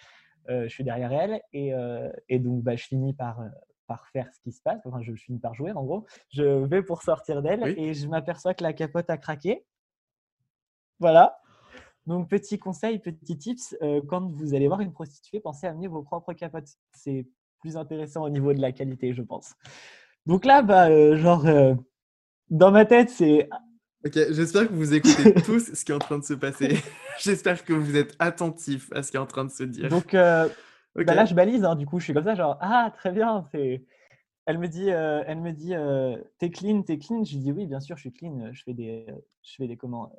je 0.48 0.68
suis 0.68 0.84
derrière 0.84 1.12
elle 1.12 1.42
et, 1.54 1.72
et 2.30 2.38
donc 2.38 2.62
bah, 2.62 2.76
je 2.76 2.86
finis 2.86 3.14
par, 3.14 3.42
par 3.88 4.08
faire 4.08 4.30
ce 4.34 4.40
qui 4.42 4.52
se 4.52 4.62
passe. 4.62 4.82
Enfin, 4.86 5.02
je, 5.02 5.14
finis 5.14 5.40
par 5.40 5.54
jouer 5.54 5.72
en 5.72 5.84
gros. 5.84 6.06
Je 6.30 6.66
vais 6.66 6.84
pour 6.84 7.02
sortir 7.02 7.42
d'elle 7.42 7.64
et 7.78 7.94
je 7.94 8.08
m'aperçois 8.08 8.54
que 8.54 8.64
la 8.64 8.74
capote 8.74 9.10
a 9.10 9.18
craqué. 9.18 9.66
Voilà. 11.00 11.38
Donc, 12.06 12.30
petit 12.30 12.60
conseil, 12.60 13.00
petit 13.00 13.38
tips, 13.38 13.76
euh, 13.82 14.02
quand 14.08 14.30
vous 14.30 14.54
allez 14.54 14.68
voir 14.68 14.82
une 14.82 14.92
prostituée, 14.92 15.40
pensez 15.40 15.68
à 15.68 15.70
amener 15.70 15.88
vos 15.88 16.04
propres 16.04 16.34
capotes. 16.34 16.68
C'est 16.94 17.26
plus 17.60 17.78
intéressant 17.78 18.24
au 18.24 18.30
niveau 18.30 18.54
de 18.54 18.60
la 18.60 18.72
qualité, 18.74 19.14
je 19.14 19.22
pense. 19.22 19.54
Donc 20.26 20.46
là, 20.46 20.62
bah, 20.62 20.90
euh, 20.90 21.18
genre, 21.18 21.46
euh, 21.46 21.76
dans 22.50 22.72
ma 22.72 22.86
tête, 22.86 23.10
c'est. 23.10 23.50
Ok, 24.06 24.14
j'espère 24.16 24.68
que 24.68 24.74
vous 24.74 24.94
écoutez 24.94 25.34
tous 25.46 25.74
ce 25.74 25.86
qui 25.86 25.94
est 25.94 25.96
en 25.96 26.00
train 26.00 26.20
de 26.20 26.26
se 26.26 26.34
passer. 26.34 26.78
j'espère 27.20 27.64
que 27.64 27.72
vous 27.72 27.96
êtes 27.96 28.16
attentifs 28.20 28.92
à 28.92 29.02
ce 29.02 29.12
qui 29.12 29.18
est 29.18 29.22
en 29.22 29.26
train 29.26 29.46
de 29.46 29.52
se 29.52 29.64
dire. 29.64 29.88
Donc, 29.88 30.14
bah, 30.96 31.16
là, 31.16 31.26
je 31.26 31.34
balise, 31.34 31.64
hein, 31.64 31.76
du 31.76 31.86
coup, 31.86 32.00
je 32.00 32.06
suis 32.06 32.14
comme 32.14 32.24
ça, 32.24 32.36
genre, 32.36 32.58
ah, 32.62 32.92
très 32.96 33.12
bien. 33.12 33.46
Elle 34.46 34.58
me 34.58 34.68
dit, 34.68 34.92
euh, 34.92 35.24
elle 35.26 35.40
me 35.40 35.52
dit 35.54 35.74
euh, 35.74 36.18
t'es 36.38 36.52
clean, 36.52 36.84
t'es 36.84 36.98
clean? 36.98 37.24
Je 37.24 37.34
lui 37.34 37.40
dis, 37.40 37.52
oui, 37.52 37.66
bien 37.66 37.80
sûr, 37.80 37.96
je 37.96 38.02
suis 38.02 38.12
clean. 38.14 38.52
Je 38.52 38.64
fais 38.64 38.74
des, 38.74 39.08
je 39.42 39.56
fais 39.56 39.68
des, 39.68 39.78
comment, 39.78 40.12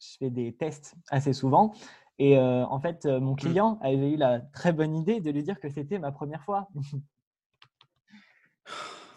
je 0.00 0.16
fais 0.18 0.30
des 0.30 0.54
tests 0.54 0.94
assez 1.10 1.32
souvent. 1.32 1.72
Et 2.18 2.36
euh, 2.38 2.64
en 2.66 2.80
fait, 2.80 3.06
mon 3.06 3.32
mmh. 3.32 3.36
client 3.36 3.78
avait 3.82 4.12
eu 4.12 4.16
la 4.16 4.40
très 4.40 4.72
bonne 4.72 4.96
idée 4.96 5.20
de 5.20 5.30
lui 5.30 5.42
dire 5.42 5.60
que 5.60 5.68
c'était 5.68 5.98
ma 5.98 6.12
première 6.12 6.44
fois. 6.44 6.68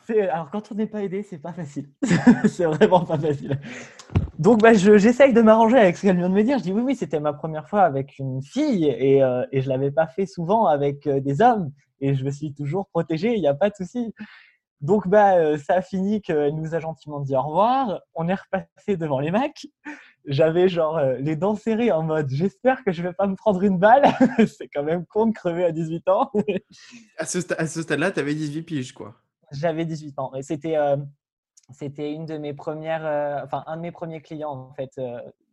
alors, 0.10 0.50
quand 0.52 0.72
on 0.72 0.76
n'est 0.76 0.88
pas 0.88 1.04
aidé, 1.04 1.24
c'est 1.24 1.38
pas 1.38 1.54
facile. 1.54 1.90
c'est 2.46 2.66
vraiment 2.66 3.04
pas 3.04 3.18
facile. 3.18 3.60
Donc, 4.40 4.62
bah, 4.62 4.74
j'essaye 4.74 5.34
de 5.34 5.42
m'arranger 5.42 5.78
avec 5.78 5.98
ce 5.98 6.04
qu'elle 6.04 6.18
vient 6.18 6.30
de 6.30 6.34
me 6.34 6.44
dire. 6.44 6.60
Je 6.60 6.64
dis 6.64 6.72
oui, 6.72 6.82
oui, 6.82 6.96
c'était 6.96 7.20
ma 7.20 7.34
première 7.34 7.68
fois 7.68 7.82
avec 7.82 8.18
une 8.20 8.42
fille 8.42 8.86
et, 8.86 9.24
euh, 9.24 9.46
et 9.52 9.62
je 9.62 9.66
ne 9.68 9.74
l'avais 9.74 9.92
pas 9.92 10.08
fait 10.08 10.26
souvent 10.26 10.68
avec 10.68 11.08
euh, 11.08 11.20
des 11.20 11.42
hommes 11.42 11.72
et 12.00 12.14
je 12.14 12.24
me 12.24 12.32
suis 12.32 12.54
toujours 12.54 12.88
protégée, 12.90 13.34
il 13.34 13.42
n'y 13.42 13.48
a 13.48 13.56
pas 13.56 13.70
de 13.70 13.76
souci. 13.76 14.14
Donc, 14.80 15.08
bah, 15.08 15.38
euh, 15.38 15.58
ça 15.58 15.76
a 15.76 15.82
fini 15.82 16.22
qu'elle 16.22 16.54
nous 16.56 16.76
a 16.76 16.80
gentiment 16.80 17.20
dit 17.20 17.36
au 17.36 17.42
revoir. 17.42 18.00
On 18.14 18.28
est 18.30 18.36
repassé 18.36 18.96
devant 18.96 19.20
les 19.20 19.32
Macs. 19.32 19.66
j'avais 20.26 20.70
genre 20.70 21.02
les 21.20 21.36
dents 21.36 21.56
serrées 21.56 21.92
en 21.92 22.04
mode 22.04 22.30
j'espère 22.30 22.84
que 22.84 22.92
je 22.92 23.02
vais 23.02 23.14
pas 23.14 23.26
me 23.28 23.36
prendre 23.36 23.64
une 23.64 23.80
balle. 23.80 24.04
c'est 24.48 24.68
quand 24.68 24.84
même 24.84 25.06
con 25.06 25.26
de 25.26 25.34
crever 25.34 25.66
à 25.66 25.72
18 25.72 26.08
ans. 26.10 26.32
à 27.18 27.26
ce, 27.26 27.42
stade-là, 27.42 28.12
tu 28.12 28.20
avais 28.20 28.36
18 28.36 28.62
piges, 28.62 28.94
quoi. 28.94 29.16
J'avais 29.52 29.86
18 29.86 30.20
ans. 30.20 30.34
Et 30.36 30.42
c'était 30.42 30.76
c'était 31.72 32.14
une 32.14 32.26
de 32.26 32.38
mes 32.38 32.54
premières, 32.54 33.44
enfin 33.44 33.64
un 33.68 33.78
de 33.78 33.82
mes 33.82 33.92
premiers 33.92 34.22
clients 34.22 34.52
en 34.52 34.74
fait. 34.74 35.00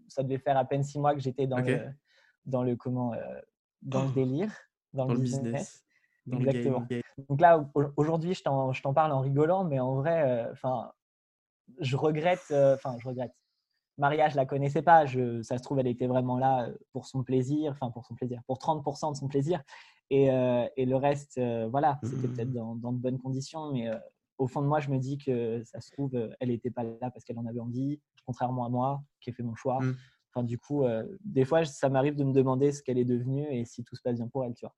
ça 0.08 0.22
devait 0.22 0.38
faire 0.38 0.56
à 0.56 0.64
peine 0.64 0.84
six 0.84 0.98
mois 0.98 1.14
que 1.14 1.20
j'étais 1.20 1.46
dans 1.46 1.58
le 1.58 1.80
dans 2.46 2.62
le 2.62 2.76
comment 2.76 3.12
dans 3.82 4.02
le 4.02 4.08
oh! 4.08 4.12
délire, 4.12 4.52
dans, 4.92 5.06
le 5.06 5.18
business. 5.18 5.84
Exactement. 6.30 6.86
Donc 7.28 7.40
là, 7.40 7.64
aujourd'hui, 7.96 8.34
je 8.34 8.42
t'en 8.42 8.94
parle 8.94 9.12
en 9.12 9.20
rigolant, 9.20 9.64
mais 9.64 9.78
en 9.78 9.96
vrai, 9.96 10.48
enfin, 10.52 10.92
je 11.80 11.96
regrette, 11.96 12.44
enfin, 12.50 12.96
je 12.98 13.08
regrette. 13.08 13.32
Maria, 13.96 14.28
je 14.28 14.36
la 14.36 14.46
connaissais 14.46 14.82
pas. 14.82 15.06
Je, 15.06 15.42
ça 15.42 15.58
se 15.58 15.62
trouve, 15.62 15.78
elle 15.78 15.86
était 15.86 16.06
vraiment 16.06 16.38
là 16.38 16.68
pour 16.92 17.06
son 17.06 17.22
plaisir, 17.22 17.72
enfin 17.72 17.90
pour 17.90 18.04
son 18.04 18.14
plaisir, 18.14 18.40
pour 18.46 18.58
30% 18.58 19.12
de 19.12 19.16
son 19.16 19.28
plaisir. 19.28 19.62
Et, 20.10 20.26
et 20.76 20.86
le 20.86 20.96
reste, 20.96 21.40
voilà, 21.70 21.98
c'était 22.02 22.28
peut-être 22.28 22.50
mmh. 22.50 22.54
dans, 22.54 22.74
dans, 22.76 22.92
de 22.92 22.98
bonnes 22.98 23.18
conditions, 23.18 23.72
mais 23.72 23.88
au 24.38 24.46
fond 24.46 24.62
de 24.62 24.66
moi, 24.66 24.80
je 24.80 24.90
me 24.90 24.98
dis 24.98 25.18
que 25.18 25.62
ça 25.64 25.80
se 25.80 25.90
trouve, 25.92 26.12
elle 26.40 26.48
n'était 26.48 26.70
pas 26.70 26.82
là 26.82 27.10
parce 27.10 27.24
qu'elle 27.24 27.38
en 27.38 27.46
avait 27.46 27.60
envie, 27.60 28.00
contrairement 28.26 28.66
à 28.66 28.68
moi, 28.68 29.02
qui 29.20 29.30
ai 29.30 29.32
fait 29.32 29.42
mon 29.42 29.54
choix. 29.54 29.80
Mmh. 29.80 29.96
Enfin, 30.30 30.44
du 30.44 30.58
coup, 30.58 30.84
des 31.24 31.44
fois, 31.44 31.64
ça 31.64 31.88
m'arrive 31.88 32.16
de 32.16 32.24
me 32.24 32.32
demander 32.32 32.72
ce 32.72 32.82
qu'elle 32.82 32.98
est 32.98 33.04
devenue 33.04 33.46
et 33.50 33.64
si 33.64 33.84
tout 33.84 33.96
se 33.96 34.02
passe 34.02 34.16
bien 34.16 34.28
pour 34.28 34.44
elle, 34.44 34.54
tu 34.54 34.66
vois. 34.66 34.74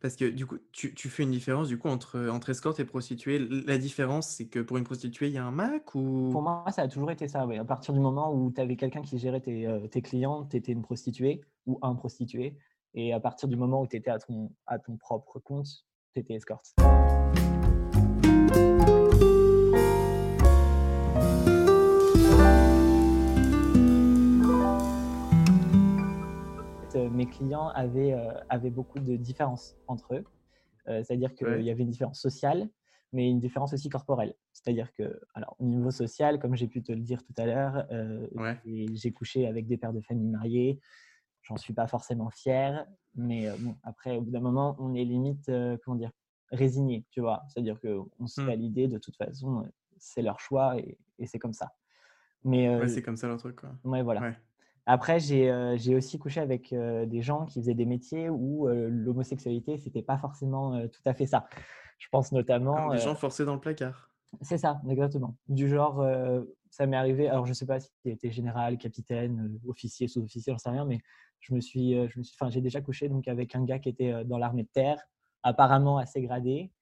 Parce 0.00 0.16
que 0.16 0.24
du 0.24 0.46
coup, 0.46 0.56
tu, 0.72 0.94
tu 0.94 1.08
fais 1.08 1.22
une 1.22 1.30
différence 1.30 1.68
du 1.68 1.78
coup 1.78 1.88
entre, 1.88 2.28
entre 2.30 2.50
escorte 2.50 2.80
et 2.80 2.84
prostituée. 2.84 3.38
La 3.38 3.78
différence, 3.78 4.28
c'est 4.28 4.46
que 4.46 4.60
pour 4.60 4.78
une 4.78 4.84
prostituée, 4.84 5.28
il 5.28 5.34
y 5.34 5.38
a 5.38 5.44
un 5.44 5.50
Mac 5.50 5.94
ou? 5.94 6.30
Pour 6.32 6.42
moi, 6.42 6.64
ça 6.70 6.82
a 6.82 6.88
toujours 6.88 7.10
été 7.10 7.28
ça. 7.28 7.46
Oui. 7.46 7.58
À 7.58 7.64
partir 7.64 7.92
du 7.92 8.00
moment 8.00 8.32
où 8.32 8.50
tu 8.50 8.60
avais 8.60 8.76
quelqu'un 8.76 9.02
qui 9.02 9.18
gérait 9.18 9.40
tes, 9.40 9.68
tes 9.90 10.02
clients, 10.02 10.46
tu 10.46 10.56
étais 10.56 10.72
une 10.72 10.82
prostituée 10.82 11.42
ou 11.66 11.78
un 11.82 11.94
prostitué. 11.94 12.56
Et 12.98 13.12
à 13.12 13.20
partir 13.20 13.46
du 13.46 13.56
moment 13.56 13.82
où 13.82 13.86
tu 13.86 13.96
étais 13.96 14.10
à 14.10 14.18
ton, 14.18 14.50
à 14.66 14.78
ton 14.78 14.96
propre 14.96 15.38
compte, 15.38 15.68
tu 16.14 16.20
étais 16.20 16.34
escorte. 16.34 16.74
mes 27.10 27.26
clients 27.26 27.68
avaient, 27.68 28.14
euh, 28.14 28.32
avaient 28.48 28.70
beaucoup 28.70 28.98
de 28.98 29.16
différences 29.16 29.76
entre 29.86 30.14
eux. 30.14 30.24
Euh, 30.88 31.02
c'est-à-dire 31.02 31.34
qu'il 31.34 31.60
y 31.60 31.70
avait 31.70 31.82
une 31.82 31.90
différence 31.90 32.20
sociale, 32.20 32.68
mais 33.12 33.28
une 33.28 33.38
différence 33.38 33.74
aussi 33.74 33.90
corporelle. 33.90 34.34
C'est-à-dire 34.52 34.92
que, 34.94 35.20
alors, 35.34 35.54
au 35.58 35.64
niveau 35.64 35.90
social, 35.90 36.38
comme 36.38 36.56
j'ai 36.56 36.66
pu 36.66 36.82
te 36.82 36.92
le 36.92 37.00
dire 37.00 37.22
tout 37.22 37.34
à 37.36 37.44
l'heure, 37.44 37.86
euh, 37.92 38.26
j'ai 38.64 39.12
couché 39.12 39.46
avec 39.46 39.66
des 39.66 39.76
pères 39.76 39.92
de 39.92 40.00
famille 40.00 40.28
mariés. 40.28 40.80
J'en 41.48 41.56
suis 41.56 41.72
pas 41.72 41.86
forcément 41.86 42.30
fier, 42.30 42.86
mais 43.14 43.48
bon, 43.58 43.76
après, 43.82 44.16
au 44.16 44.22
bout 44.22 44.30
d'un 44.30 44.40
moment, 44.40 44.76
on 44.78 44.94
est 44.94 45.04
limite, 45.04 45.50
comment 45.84 45.96
dire, 45.96 46.10
résigné, 46.50 47.04
tu 47.10 47.20
vois. 47.20 47.44
C'est-à-dire 47.48 47.80
qu'on 47.80 48.26
se 48.26 48.40
mmh. 48.40 48.46
fait 48.46 48.56
l'idée, 48.56 48.88
de 48.88 48.98
toute 48.98 49.16
façon, 49.16 49.64
c'est 49.96 50.22
leur 50.22 50.40
choix 50.40 50.76
et, 50.78 50.98
c'est 51.24 51.38
comme 51.38 51.52
ça. 51.52 51.72
Mais 52.44 52.88
c'est 52.88 53.02
comme 53.02 53.16
ça 53.16 53.28
leur 53.28 53.38
truc. 53.38 53.60
Quoi. 53.60 53.70
Ouais, 53.84 54.02
voilà. 54.02 54.32
Après, 54.86 55.18
j'ai 55.20 55.94
aussi 55.94 56.18
couché 56.18 56.40
avec 56.40 56.74
des 56.74 57.22
gens 57.22 57.46
qui 57.46 57.60
faisaient 57.60 57.74
des 57.74 57.86
métiers 57.86 58.28
où 58.28 58.68
l'homosexualité, 58.68 59.78
c'était 59.78 60.02
pas 60.02 60.18
forcément 60.18 60.86
tout 60.88 61.02
à 61.04 61.14
fait 61.14 61.26
ça. 61.26 61.46
Je 61.98 62.08
pense 62.10 62.32
notamment. 62.32 62.90
des 62.90 62.98
gens 62.98 63.14
forcés 63.14 63.44
dans 63.44 63.54
le 63.54 63.60
placard. 63.60 64.10
C'est 64.42 64.58
ça, 64.58 64.80
exactement. 64.88 65.36
Du 65.48 65.68
genre, 65.68 66.04
ça 66.70 66.86
m'est 66.86 66.96
arrivé, 66.96 67.28
alors 67.28 67.46
je 67.46 67.52
sais 67.52 67.66
pas 67.66 67.80
si 67.80 67.90
était 68.04 68.30
général, 68.30 68.76
capitaine, 68.76 69.58
officier, 69.66 70.08
sous-officier, 70.08 70.52
j'en 70.52 70.58
sais 70.58 70.70
rien, 70.70 70.84
mais 70.84 71.00
je 71.40 71.54
me 71.54 71.60
suis, 71.60 71.92
je 72.08 72.18
me 72.18 72.24
suis, 72.24 72.36
enfin, 72.38 72.50
j'ai 72.50 72.60
déjà 72.60 72.80
couché 72.80 73.08
donc 73.08 73.28
avec 73.28 73.54
un 73.54 73.64
gars 73.64 73.78
qui 73.78 73.88
était 73.88 74.24
dans 74.24 74.38
l'armée 74.38 74.64
de 74.64 74.68
terre, 74.68 75.00
apparemment 75.42 75.98
assez 75.98 76.22
gradé. 76.22 76.72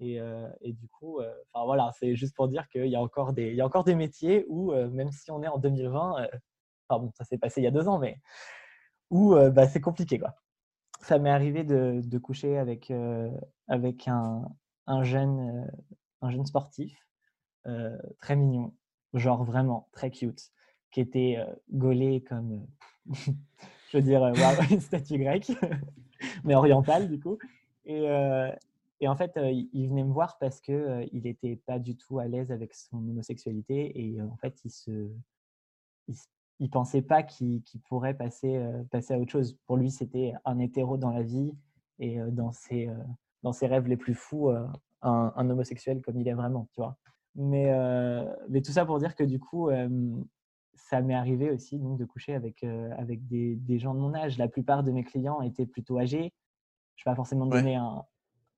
Et, 0.00 0.18
et 0.62 0.72
du 0.72 0.88
coup, 0.88 1.20
enfin 1.52 1.64
voilà, 1.64 1.90
c'est 1.98 2.16
juste 2.16 2.34
pour 2.34 2.48
dire 2.48 2.68
qu'il 2.70 2.86
y 2.86 2.96
a 2.96 3.00
encore 3.00 3.32
des, 3.34 3.48
il 3.50 3.56
y 3.56 3.60
a 3.60 3.66
encore 3.66 3.84
des 3.84 3.94
métiers 3.94 4.46
où, 4.48 4.72
même 4.72 5.12
si 5.12 5.30
on 5.30 5.42
est 5.42 5.48
en 5.48 5.58
2020, 5.58 6.26
bon, 6.98 7.12
ça 7.16 7.24
s'est 7.24 7.38
passé 7.38 7.60
il 7.60 7.64
y 7.64 7.68
a 7.68 7.70
deux 7.70 7.88
ans, 7.88 7.98
mais 7.98 8.20
où 9.10 9.34
euh, 9.34 9.50
bah, 9.50 9.68
c'est 9.68 9.80
compliqué. 9.80 10.18
Quoi. 10.18 10.34
Ça 11.00 11.18
m'est 11.18 11.30
arrivé 11.30 11.64
de, 11.64 12.00
de, 12.04 12.18
coucher 12.18 12.58
avec, 12.58 12.90
euh, 12.90 13.30
avec 13.68 14.08
un, 14.08 14.48
un, 14.86 15.02
jeune, 15.02 15.66
euh, 15.66 15.70
un 16.22 16.30
jeune 16.30 16.46
sportif 16.46 16.96
très 18.20 18.36
mignon, 18.36 18.74
genre 19.12 19.44
vraiment 19.44 19.90
très 19.92 20.10
cute, 20.10 20.50
qui 20.90 21.00
était 21.02 21.36
gaulé 21.70 22.24
comme, 22.24 22.66
je 23.90 23.98
veux 23.98 24.02
dire, 24.02 24.24
une 24.70 24.80
statue 24.80 25.18
grecque, 25.18 25.52
mais 26.44 26.54
orientale 26.54 27.08
du 27.08 27.20
coup. 27.20 27.38
Et, 27.84 28.06
et 29.00 29.08
en 29.08 29.16
fait, 29.16 29.38
il 29.72 29.88
venait 29.88 30.04
me 30.04 30.12
voir 30.12 30.38
parce 30.38 30.60
qu'il 30.60 31.08
il 31.12 31.22
n'était 31.22 31.56
pas 31.56 31.78
du 31.78 31.96
tout 31.96 32.18
à 32.18 32.26
l'aise 32.26 32.52
avec 32.52 32.74
son 32.74 32.98
homosexualité 32.98 33.98
et 33.98 34.20
en 34.20 34.36
fait, 34.36 34.60
il 34.64 34.70
se, 34.70 35.10
il 36.60 36.68
pensait 36.68 37.02
pas 37.02 37.22
qu'il 37.22 37.62
pourrait 37.88 38.14
passer, 38.14 38.56
euh, 38.56 38.84
passer 38.90 39.14
à 39.14 39.18
autre 39.18 39.32
chose. 39.32 39.56
Pour 39.66 39.78
lui, 39.78 39.90
c'était 39.90 40.34
un 40.44 40.58
hétéro 40.58 40.98
dans 40.98 41.10
la 41.10 41.22
vie 41.22 41.54
et 41.98 42.20
euh, 42.20 42.30
dans, 42.30 42.52
ses, 42.52 42.88
euh, 42.88 42.94
dans 43.42 43.52
ses 43.52 43.66
rêves 43.66 43.88
les 43.88 43.96
plus 43.96 44.14
fous, 44.14 44.50
un, 45.02 45.50
homosexuel 45.50 46.02
comme 46.02 46.20
il 46.20 46.28
est 46.28 46.34
vraiment, 46.34 46.68
tu 46.72 46.82
vois. 46.82 46.96
Mais, 47.34 47.72
mais 48.48 48.60
tout 48.60 48.72
ça 48.72 48.84
pour 48.84 48.98
dire 48.98 49.14
que 49.14 49.24
du 49.24 49.38
coup, 49.38 49.70
ça 50.74 51.00
m'est 51.00 51.14
arrivé 51.14 51.50
aussi 51.50 51.78
donc, 51.78 51.98
de 51.98 52.04
coucher 52.04 52.34
avec, 52.34 52.64
avec 52.64 53.26
des, 53.26 53.56
des, 53.56 53.78
gens 53.78 53.94
de 53.94 54.00
mon 54.00 54.14
âge. 54.14 54.38
La 54.38 54.48
plupart 54.48 54.82
de 54.82 54.90
mes 54.92 55.04
clients 55.04 55.40
étaient 55.40 55.66
plutôt 55.66 55.98
âgés. 55.98 56.32
Je 56.96 57.02
ne 57.02 57.10
vais 57.10 57.12
pas 57.12 57.16
forcément 57.16 57.46
donner 57.46 57.76
un, 57.76 58.04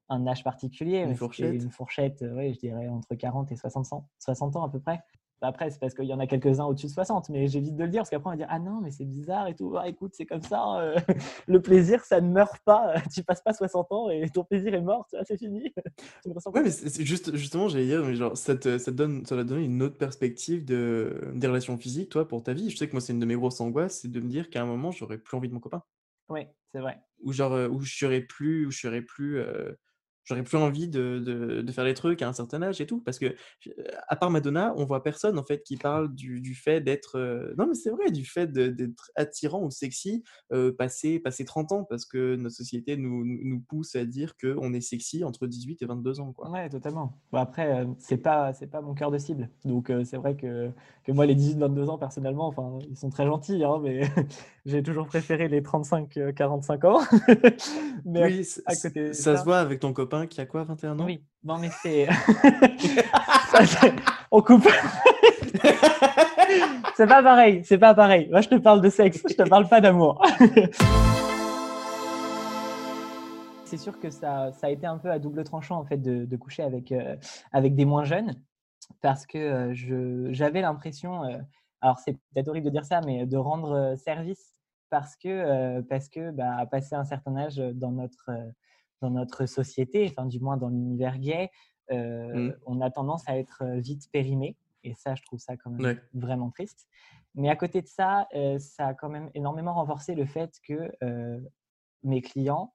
un, 0.09 0.26
âge 0.26 0.42
particulier, 0.42 0.99
une 0.99 1.11
mais 1.11 1.14
fourchette, 1.14 1.54
une 1.54 1.71
fourchette 1.71 2.23
ouais, 2.23 2.52
je 2.54 2.59
dirais 2.59 2.88
entre 2.88 3.14
40 3.14 3.52
et 3.52 3.57
60 3.57 3.92
ans, 3.92 4.09
60 4.19 4.57
ans 4.57 4.64
à 4.64 4.71
peu 4.71 4.81
près. 4.81 5.00
Bah, 5.42 5.49
après, 5.49 5.70
c'est 5.70 5.80
parce 5.80 5.92
qu'il 5.92 6.04
y 6.04 6.14
en 6.14 6.20
a 6.20 6.28
quelques-uns 6.28 6.66
au-dessus 6.66 6.87
de 6.87 6.92
60, 6.92 7.28
mais 7.30 7.49
j'évite 7.49 7.75
de 7.75 7.82
le 7.82 7.88
dire 7.90 8.02
parce 8.02 8.11
qu'après, 8.11 8.28
on 8.28 8.30
va 8.30 8.37
dire 8.37 8.46
Ah 8.49 8.61
non, 8.61 8.80
mais 8.80 8.92
c'est 8.92 9.04
bizarre 9.04 9.49
et 9.49 9.56
tout. 9.56 9.76
Ah, 9.76 9.88
écoute, 9.88 10.12
c'est 10.14 10.25
comme 10.25 10.42
ça. 10.42 10.78
Euh, 10.78 10.96
le 11.49 11.61
plaisir, 11.61 12.04
ça 12.04 12.20
ne 12.20 12.28
meurt 12.28 12.61
pas. 12.64 12.94
Tu 13.12 13.25
passes 13.25 13.42
pas 13.42 13.52
60 13.52 13.90
ans 13.90 14.08
et 14.08 14.30
ton 14.30 14.44
plaisir 14.44 14.72
est 14.72 14.80
mort. 14.80 15.08
c'est 15.25 15.37
fini. 15.37 15.75
ouais, 16.26 16.62
mais 16.62 16.70
c'est 16.70 17.04
juste, 17.04 17.34
justement, 17.34 17.66
j'allais 17.66 17.87
dire, 17.87 18.04
mais 18.04 18.14
genre, 18.14 18.37
ça 18.37 18.54
te, 18.54 18.78
ça 18.78 18.92
te 18.92 18.96
donne, 18.96 19.26
ça 19.26 19.42
donner 19.42 19.64
une 19.64 19.82
autre 19.82 19.99
perspective 19.99 20.64
de, 20.64 21.32
des 21.34 21.49
relations 21.49 21.76
physiques, 21.76 22.11
toi, 22.11 22.28
pour 22.28 22.44
ta 22.44 22.52
vie. 22.52 22.70
Je 22.70 22.76
sais 22.76 22.87
que 22.87 22.92
moi, 22.92 23.00
c'est 23.00 23.12
une 23.12 23.18
de 23.18 23.26
mes 23.26 23.34
grosses 23.34 23.61
angoisses, 23.61 23.99
c'est 24.02 24.12
de 24.12 24.20
me 24.20 24.28
dire 24.28 24.49
qu'à 24.49 24.62
un 24.62 24.66
moment, 24.66 24.92
j'aurais 24.92 25.18
plus 25.18 25.37
envie 25.37 25.49
de 25.49 25.54
mon 25.54 25.61
copain. 25.61 25.82
Oui, 26.28 26.46
c'est 26.72 26.80
vrai. 26.80 27.00
Ou 27.25 27.32
genre, 27.32 27.52
euh, 27.54 27.68
où 27.68 27.80
je 27.80 27.96
serais 27.96 28.20
plus, 28.20 28.66
où 28.66 28.70
je 28.70 28.78
serais 28.78 29.02
plus. 29.02 29.40
Euh, 29.40 29.72
J'aurais 30.24 30.44
plus 30.44 30.56
envie 30.56 30.88
de, 30.88 31.18
de, 31.18 31.72
faire 31.72 31.84
des 31.84 31.94
trucs 31.94 32.22
à 32.22 32.28
un 32.28 32.32
certain 32.32 32.62
âge 32.62 32.80
et 32.80 32.86
tout. 32.86 33.00
Parce 33.00 33.18
que, 33.18 33.34
à 34.08 34.16
part 34.16 34.30
Madonna, 34.30 34.72
on 34.76 34.84
voit 34.84 35.02
personne 35.02 35.38
en 35.38 35.44
fait 35.44 35.62
qui 35.62 35.76
parle 35.76 36.14
du, 36.14 36.40
du 36.40 36.54
fait 36.54 36.80
d'être. 36.80 37.18
non, 37.58 37.66
mais 37.66 37.74
c'est 37.74 37.90
vrai, 37.90 38.10
du 38.10 38.24
fait 38.24 38.52
d'être 38.52 39.10
attirant 39.16 39.64
ou 39.64 39.70
sexy 39.70 40.22
euh, 40.52 40.72
passé, 40.72 41.20
30 41.44 41.72
ans. 41.72 41.84
Parce 41.84 42.04
que 42.04 42.36
notre 42.36 42.54
société 42.54 42.96
nous, 42.96 43.24
nous 43.24 43.60
pousse 43.60 43.96
à 43.96 44.04
dire 44.04 44.36
qu'on 44.36 44.72
est 44.74 44.80
sexy 44.80 45.24
entre 45.24 45.46
18 45.46 45.82
et 45.82 45.86
22 45.86 46.20
ans. 46.20 46.32
Quoi. 46.32 46.50
Ouais, 46.50 46.68
totalement. 46.68 47.18
Bon, 47.32 47.38
après, 47.38 47.86
c'est 47.98 48.18
pas, 48.18 48.52
pas 48.70 48.80
mon 48.80 48.94
cœur 48.94 49.10
de 49.10 49.18
cible. 49.18 49.48
Donc, 49.64 49.92
c'est 50.04 50.16
vrai 50.18 50.36
que, 50.36 50.70
que 51.04 51.12
moi, 51.12 51.26
les 51.26 51.34
18-22 51.34 51.88
ans, 51.88 51.98
personnellement, 51.98 52.46
enfin, 52.46 52.78
ils 52.88 52.96
sont 52.96 53.10
très 53.10 53.26
gentils, 53.26 53.64
hein, 53.64 53.80
mais 53.82 54.02
j'ai 54.66 54.82
toujours 54.82 55.06
préféré 55.06 55.48
les 55.48 55.62
35-45 55.62 56.86
ans. 56.86 57.00
mais 58.04 58.24
oui, 58.24 58.48
à, 58.66 58.76
côté 58.76 59.12
ça, 59.12 59.34
ça 59.34 59.36
se 59.38 59.44
voit 59.44 59.58
avec 59.58 59.80
ton 59.80 59.92
copain 59.92 60.12
qui 60.28 60.40
a 60.40 60.47
quoi, 60.47 60.64
21 60.64 60.99
ans? 60.99 61.04
Oui, 61.04 61.25
non 61.42 61.59
mais 61.59 61.71
c'est... 61.83 62.09
On 64.31 64.42
coupe. 64.42 64.69
c'est 66.97 67.07
pas 67.07 67.23
pareil, 67.23 67.62
c'est 67.64 67.78
pas 67.78 67.95
pareil. 67.95 68.28
Moi 68.31 68.40
je 68.40 68.49
te 68.49 68.54
parle 68.57 68.81
de 68.81 68.90
sexe, 68.90 69.23
je 69.28 69.35
te 69.35 69.49
parle 69.49 69.69
pas 69.69 69.81
d'amour. 69.81 70.23
c'est 73.64 73.78
sûr 73.78 73.99
que 73.99 74.11
ça, 74.11 74.52
ça, 74.52 74.66
a 74.66 74.71
été 74.71 74.87
un 74.87 74.99
peu 74.99 75.11
à 75.11 75.19
double 75.19 75.45
tranchant 75.45 75.78
en 75.78 75.85
fait 75.85 75.97
de, 75.97 76.37
coucher 76.37 76.62
avec, 76.62 76.92
euh, 76.92 77.16
avec 77.52 77.75
des 77.75 77.87
moins 77.87 78.04
jeunes 78.04 78.35
parce 79.00 79.26
que 79.26 79.38
euh, 79.38 80.33
j'avais 80.33 80.61
l'impression, 80.61 81.25
euh, 81.25 81.38
alors 81.81 81.99
c'est 81.99 82.12
peut-être 82.12 82.49
horrible 82.49 82.66
de 82.66 82.73
dire 82.73 82.85
ça, 82.85 83.00
mais 83.00 83.25
de 83.25 83.37
rendre 83.38 83.95
service 83.97 84.52
parce 84.90 85.16
que, 85.16 85.81
parce 85.88 86.11
que 86.11 86.31
bah, 86.33 86.66
passer 86.71 86.95
un 86.95 87.04
certain 87.04 87.35
âge 87.38 87.57
dans 87.57 87.92
notre, 87.92 88.31
dans 89.02 89.11
notre 89.11 89.47
société, 89.47 90.06
enfin 90.09 90.26
du 90.26 90.40
moins 90.40 90.56
dans 90.56 90.68
l'univers 90.68 91.18
gay, 91.18 91.50
euh, 91.90 92.49
mmh. 92.49 92.54
on 92.66 92.80
a 92.80 92.90
tendance 92.90 93.28
à 93.28 93.37
être 93.37 93.62
euh, 93.62 93.80
vite 93.80 94.09
périmé. 94.11 94.56
Et 94.85 94.94
ça, 94.94 95.14
je 95.14 95.23
trouve 95.23 95.38
ça 95.38 95.56
quand 95.56 95.71
même 95.71 96.00
vraiment 96.14 96.50
triste. 96.50 96.88
Mais 97.35 97.50
à 97.50 97.56
côté 97.56 97.82
de 97.82 97.87
ça, 97.87 98.26
euh, 98.35 98.59
ça 98.59 98.88
a 98.88 98.94
quand 98.94 99.09
même 99.09 99.30
énormément 99.35 99.75
renforcé 99.75 100.14
le 100.14 100.26
fait 100.26 100.59
que 100.66 100.90
mes 102.02 102.23
clients, 102.23 102.75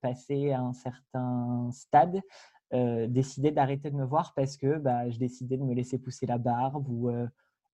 passés 0.00 0.50
à 0.50 0.60
un 0.60 0.72
certain 0.72 1.70
stade, 1.70 2.20
décidaient 2.72 3.52
d'arrêter 3.52 3.90
de 3.90 3.96
me 3.96 4.04
voir 4.04 4.34
parce 4.34 4.56
que 4.56 4.78
bah, 4.78 5.08
je 5.10 5.18
décidais 5.18 5.56
de 5.56 5.62
me 5.62 5.74
laisser 5.74 5.98
pousser 5.98 6.26
la 6.26 6.38
barbe 6.38 6.88
ou, 6.88 7.08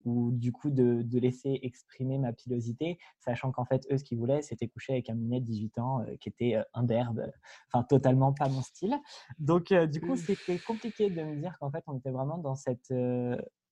ou 0.04 0.30
du 0.32 0.52
coup 0.52 0.70
de, 0.70 1.04
laisser 1.18 1.58
exprimer 1.62 2.18
ma 2.18 2.32
pilosité, 2.32 2.98
sachant 3.18 3.50
qu'en 3.50 3.64
fait, 3.64 3.86
eux, 3.90 3.98
ce 3.98 4.04
qu'ils 4.04 4.18
voulaient, 4.18 4.42
c'était 4.42 4.68
coucher 4.68 4.92
avec 4.92 5.10
un 5.10 5.14
minet 5.14 5.40
de 5.40 5.46
18 5.46 5.78
ans 5.78 6.04
qui 6.20 6.28
était 6.28 6.56
imberbe, 6.74 7.30
enfin 7.66 7.84
totalement 7.84 8.32
pas 8.32 8.48
mon 8.48 8.62
style. 8.62 8.96
Donc, 9.38 9.72
du 9.72 10.00
coup, 10.00 10.14
mmh. 10.14 10.16
c'était 10.16 10.58
compliqué 10.58 11.10
de 11.10 11.22
me 11.22 11.36
dire 11.36 11.56
qu'en 11.58 11.70
fait, 11.70 11.82
on 11.86 11.96
était 11.96 12.10
vraiment 12.10 12.38
dans 12.38 12.54
cette, 12.54 12.92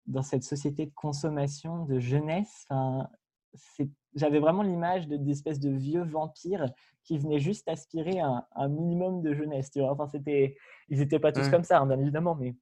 dans 0.06 0.22
cette 0.22 0.44
société 0.44 0.86
de 0.86 0.92
consommation, 0.94 1.84
de 1.84 1.98
jeunesse. 1.98 2.66
Enfin, 2.70 3.08
j'avais 4.14 4.38
vraiment 4.38 4.62
l'image 4.62 5.06
d'espèces 5.08 5.60
de, 5.60 5.70
vieux 5.70 6.02
vampires 6.02 6.70
qui 7.04 7.18
venaient 7.18 7.38
juste 7.38 7.68
aspirer 7.68 8.20
un, 8.20 8.44
un 8.54 8.68
minimum 8.68 9.22
de 9.22 9.34
jeunesse. 9.34 9.70
Tu 9.70 9.80
vois 9.80 9.92
enfin, 9.92 10.06
c'était, 10.06 10.56
ils 10.88 10.98
n'étaient 10.98 11.18
pas 11.18 11.32
tous 11.32 11.48
comme 11.48 11.64
ça, 11.64 11.80
hein, 11.80 11.86
bien 11.86 11.98
évidemment, 12.00 12.34
mais, 12.34 12.56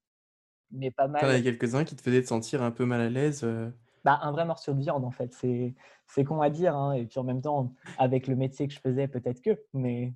mais 0.72 0.90
pas 0.90 1.06
mal. 1.08 1.22
Il 1.24 1.28
y 1.28 1.32
en 1.32 1.38
a 1.38 1.40
quelques-uns 1.42 1.84
qui 1.84 1.96
te 1.96 2.02
faisaient 2.02 2.22
te 2.22 2.28
sentir 2.28 2.62
un 2.62 2.70
peu 2.70 2.84
mal 2.84 3.00
à 3.00 3.08
l'aise. 3.08 3.42
Euh? 3.44 3.70
Bah, 4.04 4.18
un 4.22 4.32
vrai 4.32 4.44
morceau 4.44 4.72
de 4.72 4.80
viande, 4.80 5.04
en 5.04 5.10
fait. 5.10 5.32
C'est, 5.32 5.74
c'est 6.06 6.24
con 6.24 6.40
à 6.40 6.50
dire. 6.50 6.74
Hein, 6.74 6.94
et 6.94 7.06
puis 7.06 7.18
en 7.18 7.24
même 7.24 7.40
temps, 7.40 7.72
avec 7.98 8.26
le 8.26 8.36
métier 8.36 8.66
que 8.68 8.74
je 8.74 8.80
faisais, 8.80 9.08
peut-être 9.08 9.40
que. 9.42 9.58
Mais, 9.74 10.12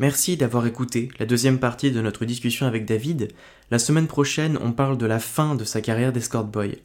Merci 0.00 0.38
d'avoir 0.38 0.66
écouté 0.66 1.10
la 1.18 1.26
deuxième 1.26 1.58
partie 1.58 1.92
de 1.92 2.00
notre 2.00 2.24
discussion 2.24 2.64
avec 2.64 2.86
David. 2.86 3.28
La 3.70 3.78
semaine 3.78 4.06
prochaine, 4.06 4.58
on 4.62 4.72
parle 4.72 4.96
de 4.96 5.04
la 5.04 5.18
fin 5.18 5.54
de 5.54 5.62
sa 5.62 5.82
carrière 5.82 6.10
d'escort 6.10 6.46
boy. 6.46 6.78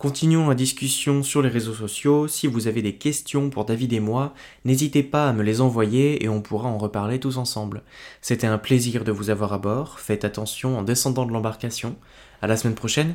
Continuons 0.00 0.48
la 0.48 0.54
discussion 0.54 1.22
sur 1.22 1.42
les 1.42 1.50
réseaux 1.50 1.74
sociaux. 1.74 2.26
Si 2.26 2.46
vous 2.46 2.68
avez 2.68 2.80
des 2.80 2.94
questions 2.94 3.50
pour 3.50 3.66
David 3.66 3.92
et 3.92 4.00
moi, 4.00 4.32
n'hésitez 4.64 5.02
pas 5.02 5.28
à 5.28 5.34
me 5.34 5.42
les 5.42 5.60
envoyer 5.60 6.24
et 6.24 6.28
on 6.30 6.40
pourra 6.40 6.70
en 6.70 6.78
reparler 6.78 7.20
tous 7.20 7.36
ensemble. 7.36 7.82
C'était 8.22 8.46
un 8.46 8.56
plaisir 8.56 9.04
de 9.04 9.12
vous 9.12 9.28
avoir 9.28 9.52
à 9.52 9.58
bord. 9.58 10.00
Faites 10.00 10.24
attention 10.24 10.78
en 10.78 10.82
descendant 10.82 11.26
de 11.26 11.32
l'embarcation. 11.32 11.96
À 12.40 12.46
la 12.46 12.56
semaine 12.56 12.76
prochaine. 12.76 13.14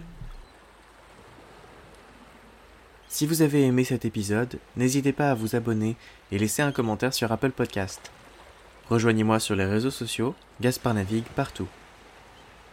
Si 3.10 3.26
vous 3.26 3.42
avez 3.42 3.64
aimé 3.64 3.84
cet 3.84 4.06
épisode, 4.06 4.60
n'hésitez 4.78 5.12
pas 5.12 5.32
à 5.32 5.34
vous 5.34 5.56
abonner 5.56 5.96
et 6.32 6.38
laisser 6.38 6.62
un 6.62 6.72
commentaire 6.72 7.16
sur 7.16 7.32
Apple 7.32 7.50
Podcast. 7.50 8.12
Rejoignez-moi 8.92 9.40
sur 9.40 9.56
les 9.56 9.66
réseaux 9.66 9.90
sociaux, 9.90 10.36
Gaspard 10.62 10.94
navigue 10.94 11.26
partout. 11.36 11.68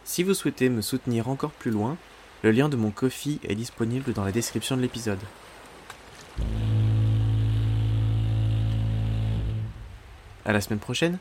Si 0.03 0.21
vous 0.21 0.35
souhaitez 0.35 0.69
me 0.69 0.81
soutenir 0.81 1.29
encore 1.29 1.49
plus 1.49 1.71
loin, 1.71 1.97
le 2.43 2.51
lien 2.51 2.67
de 2.67 2.75
mon 2.75 2.91
Kofi 2.91 3.39
est 3.47 3.55
disponible 3.55 4.11
dans 4.11 4.25
la 4.25 4.33
description 4.33 4.75
de 4.75 4.81
l'épisode. 4.81 5.19
À 10.45 10.51
la 10.51 10.59
semaine 10.59 10.79
prochaine 10.79 11.17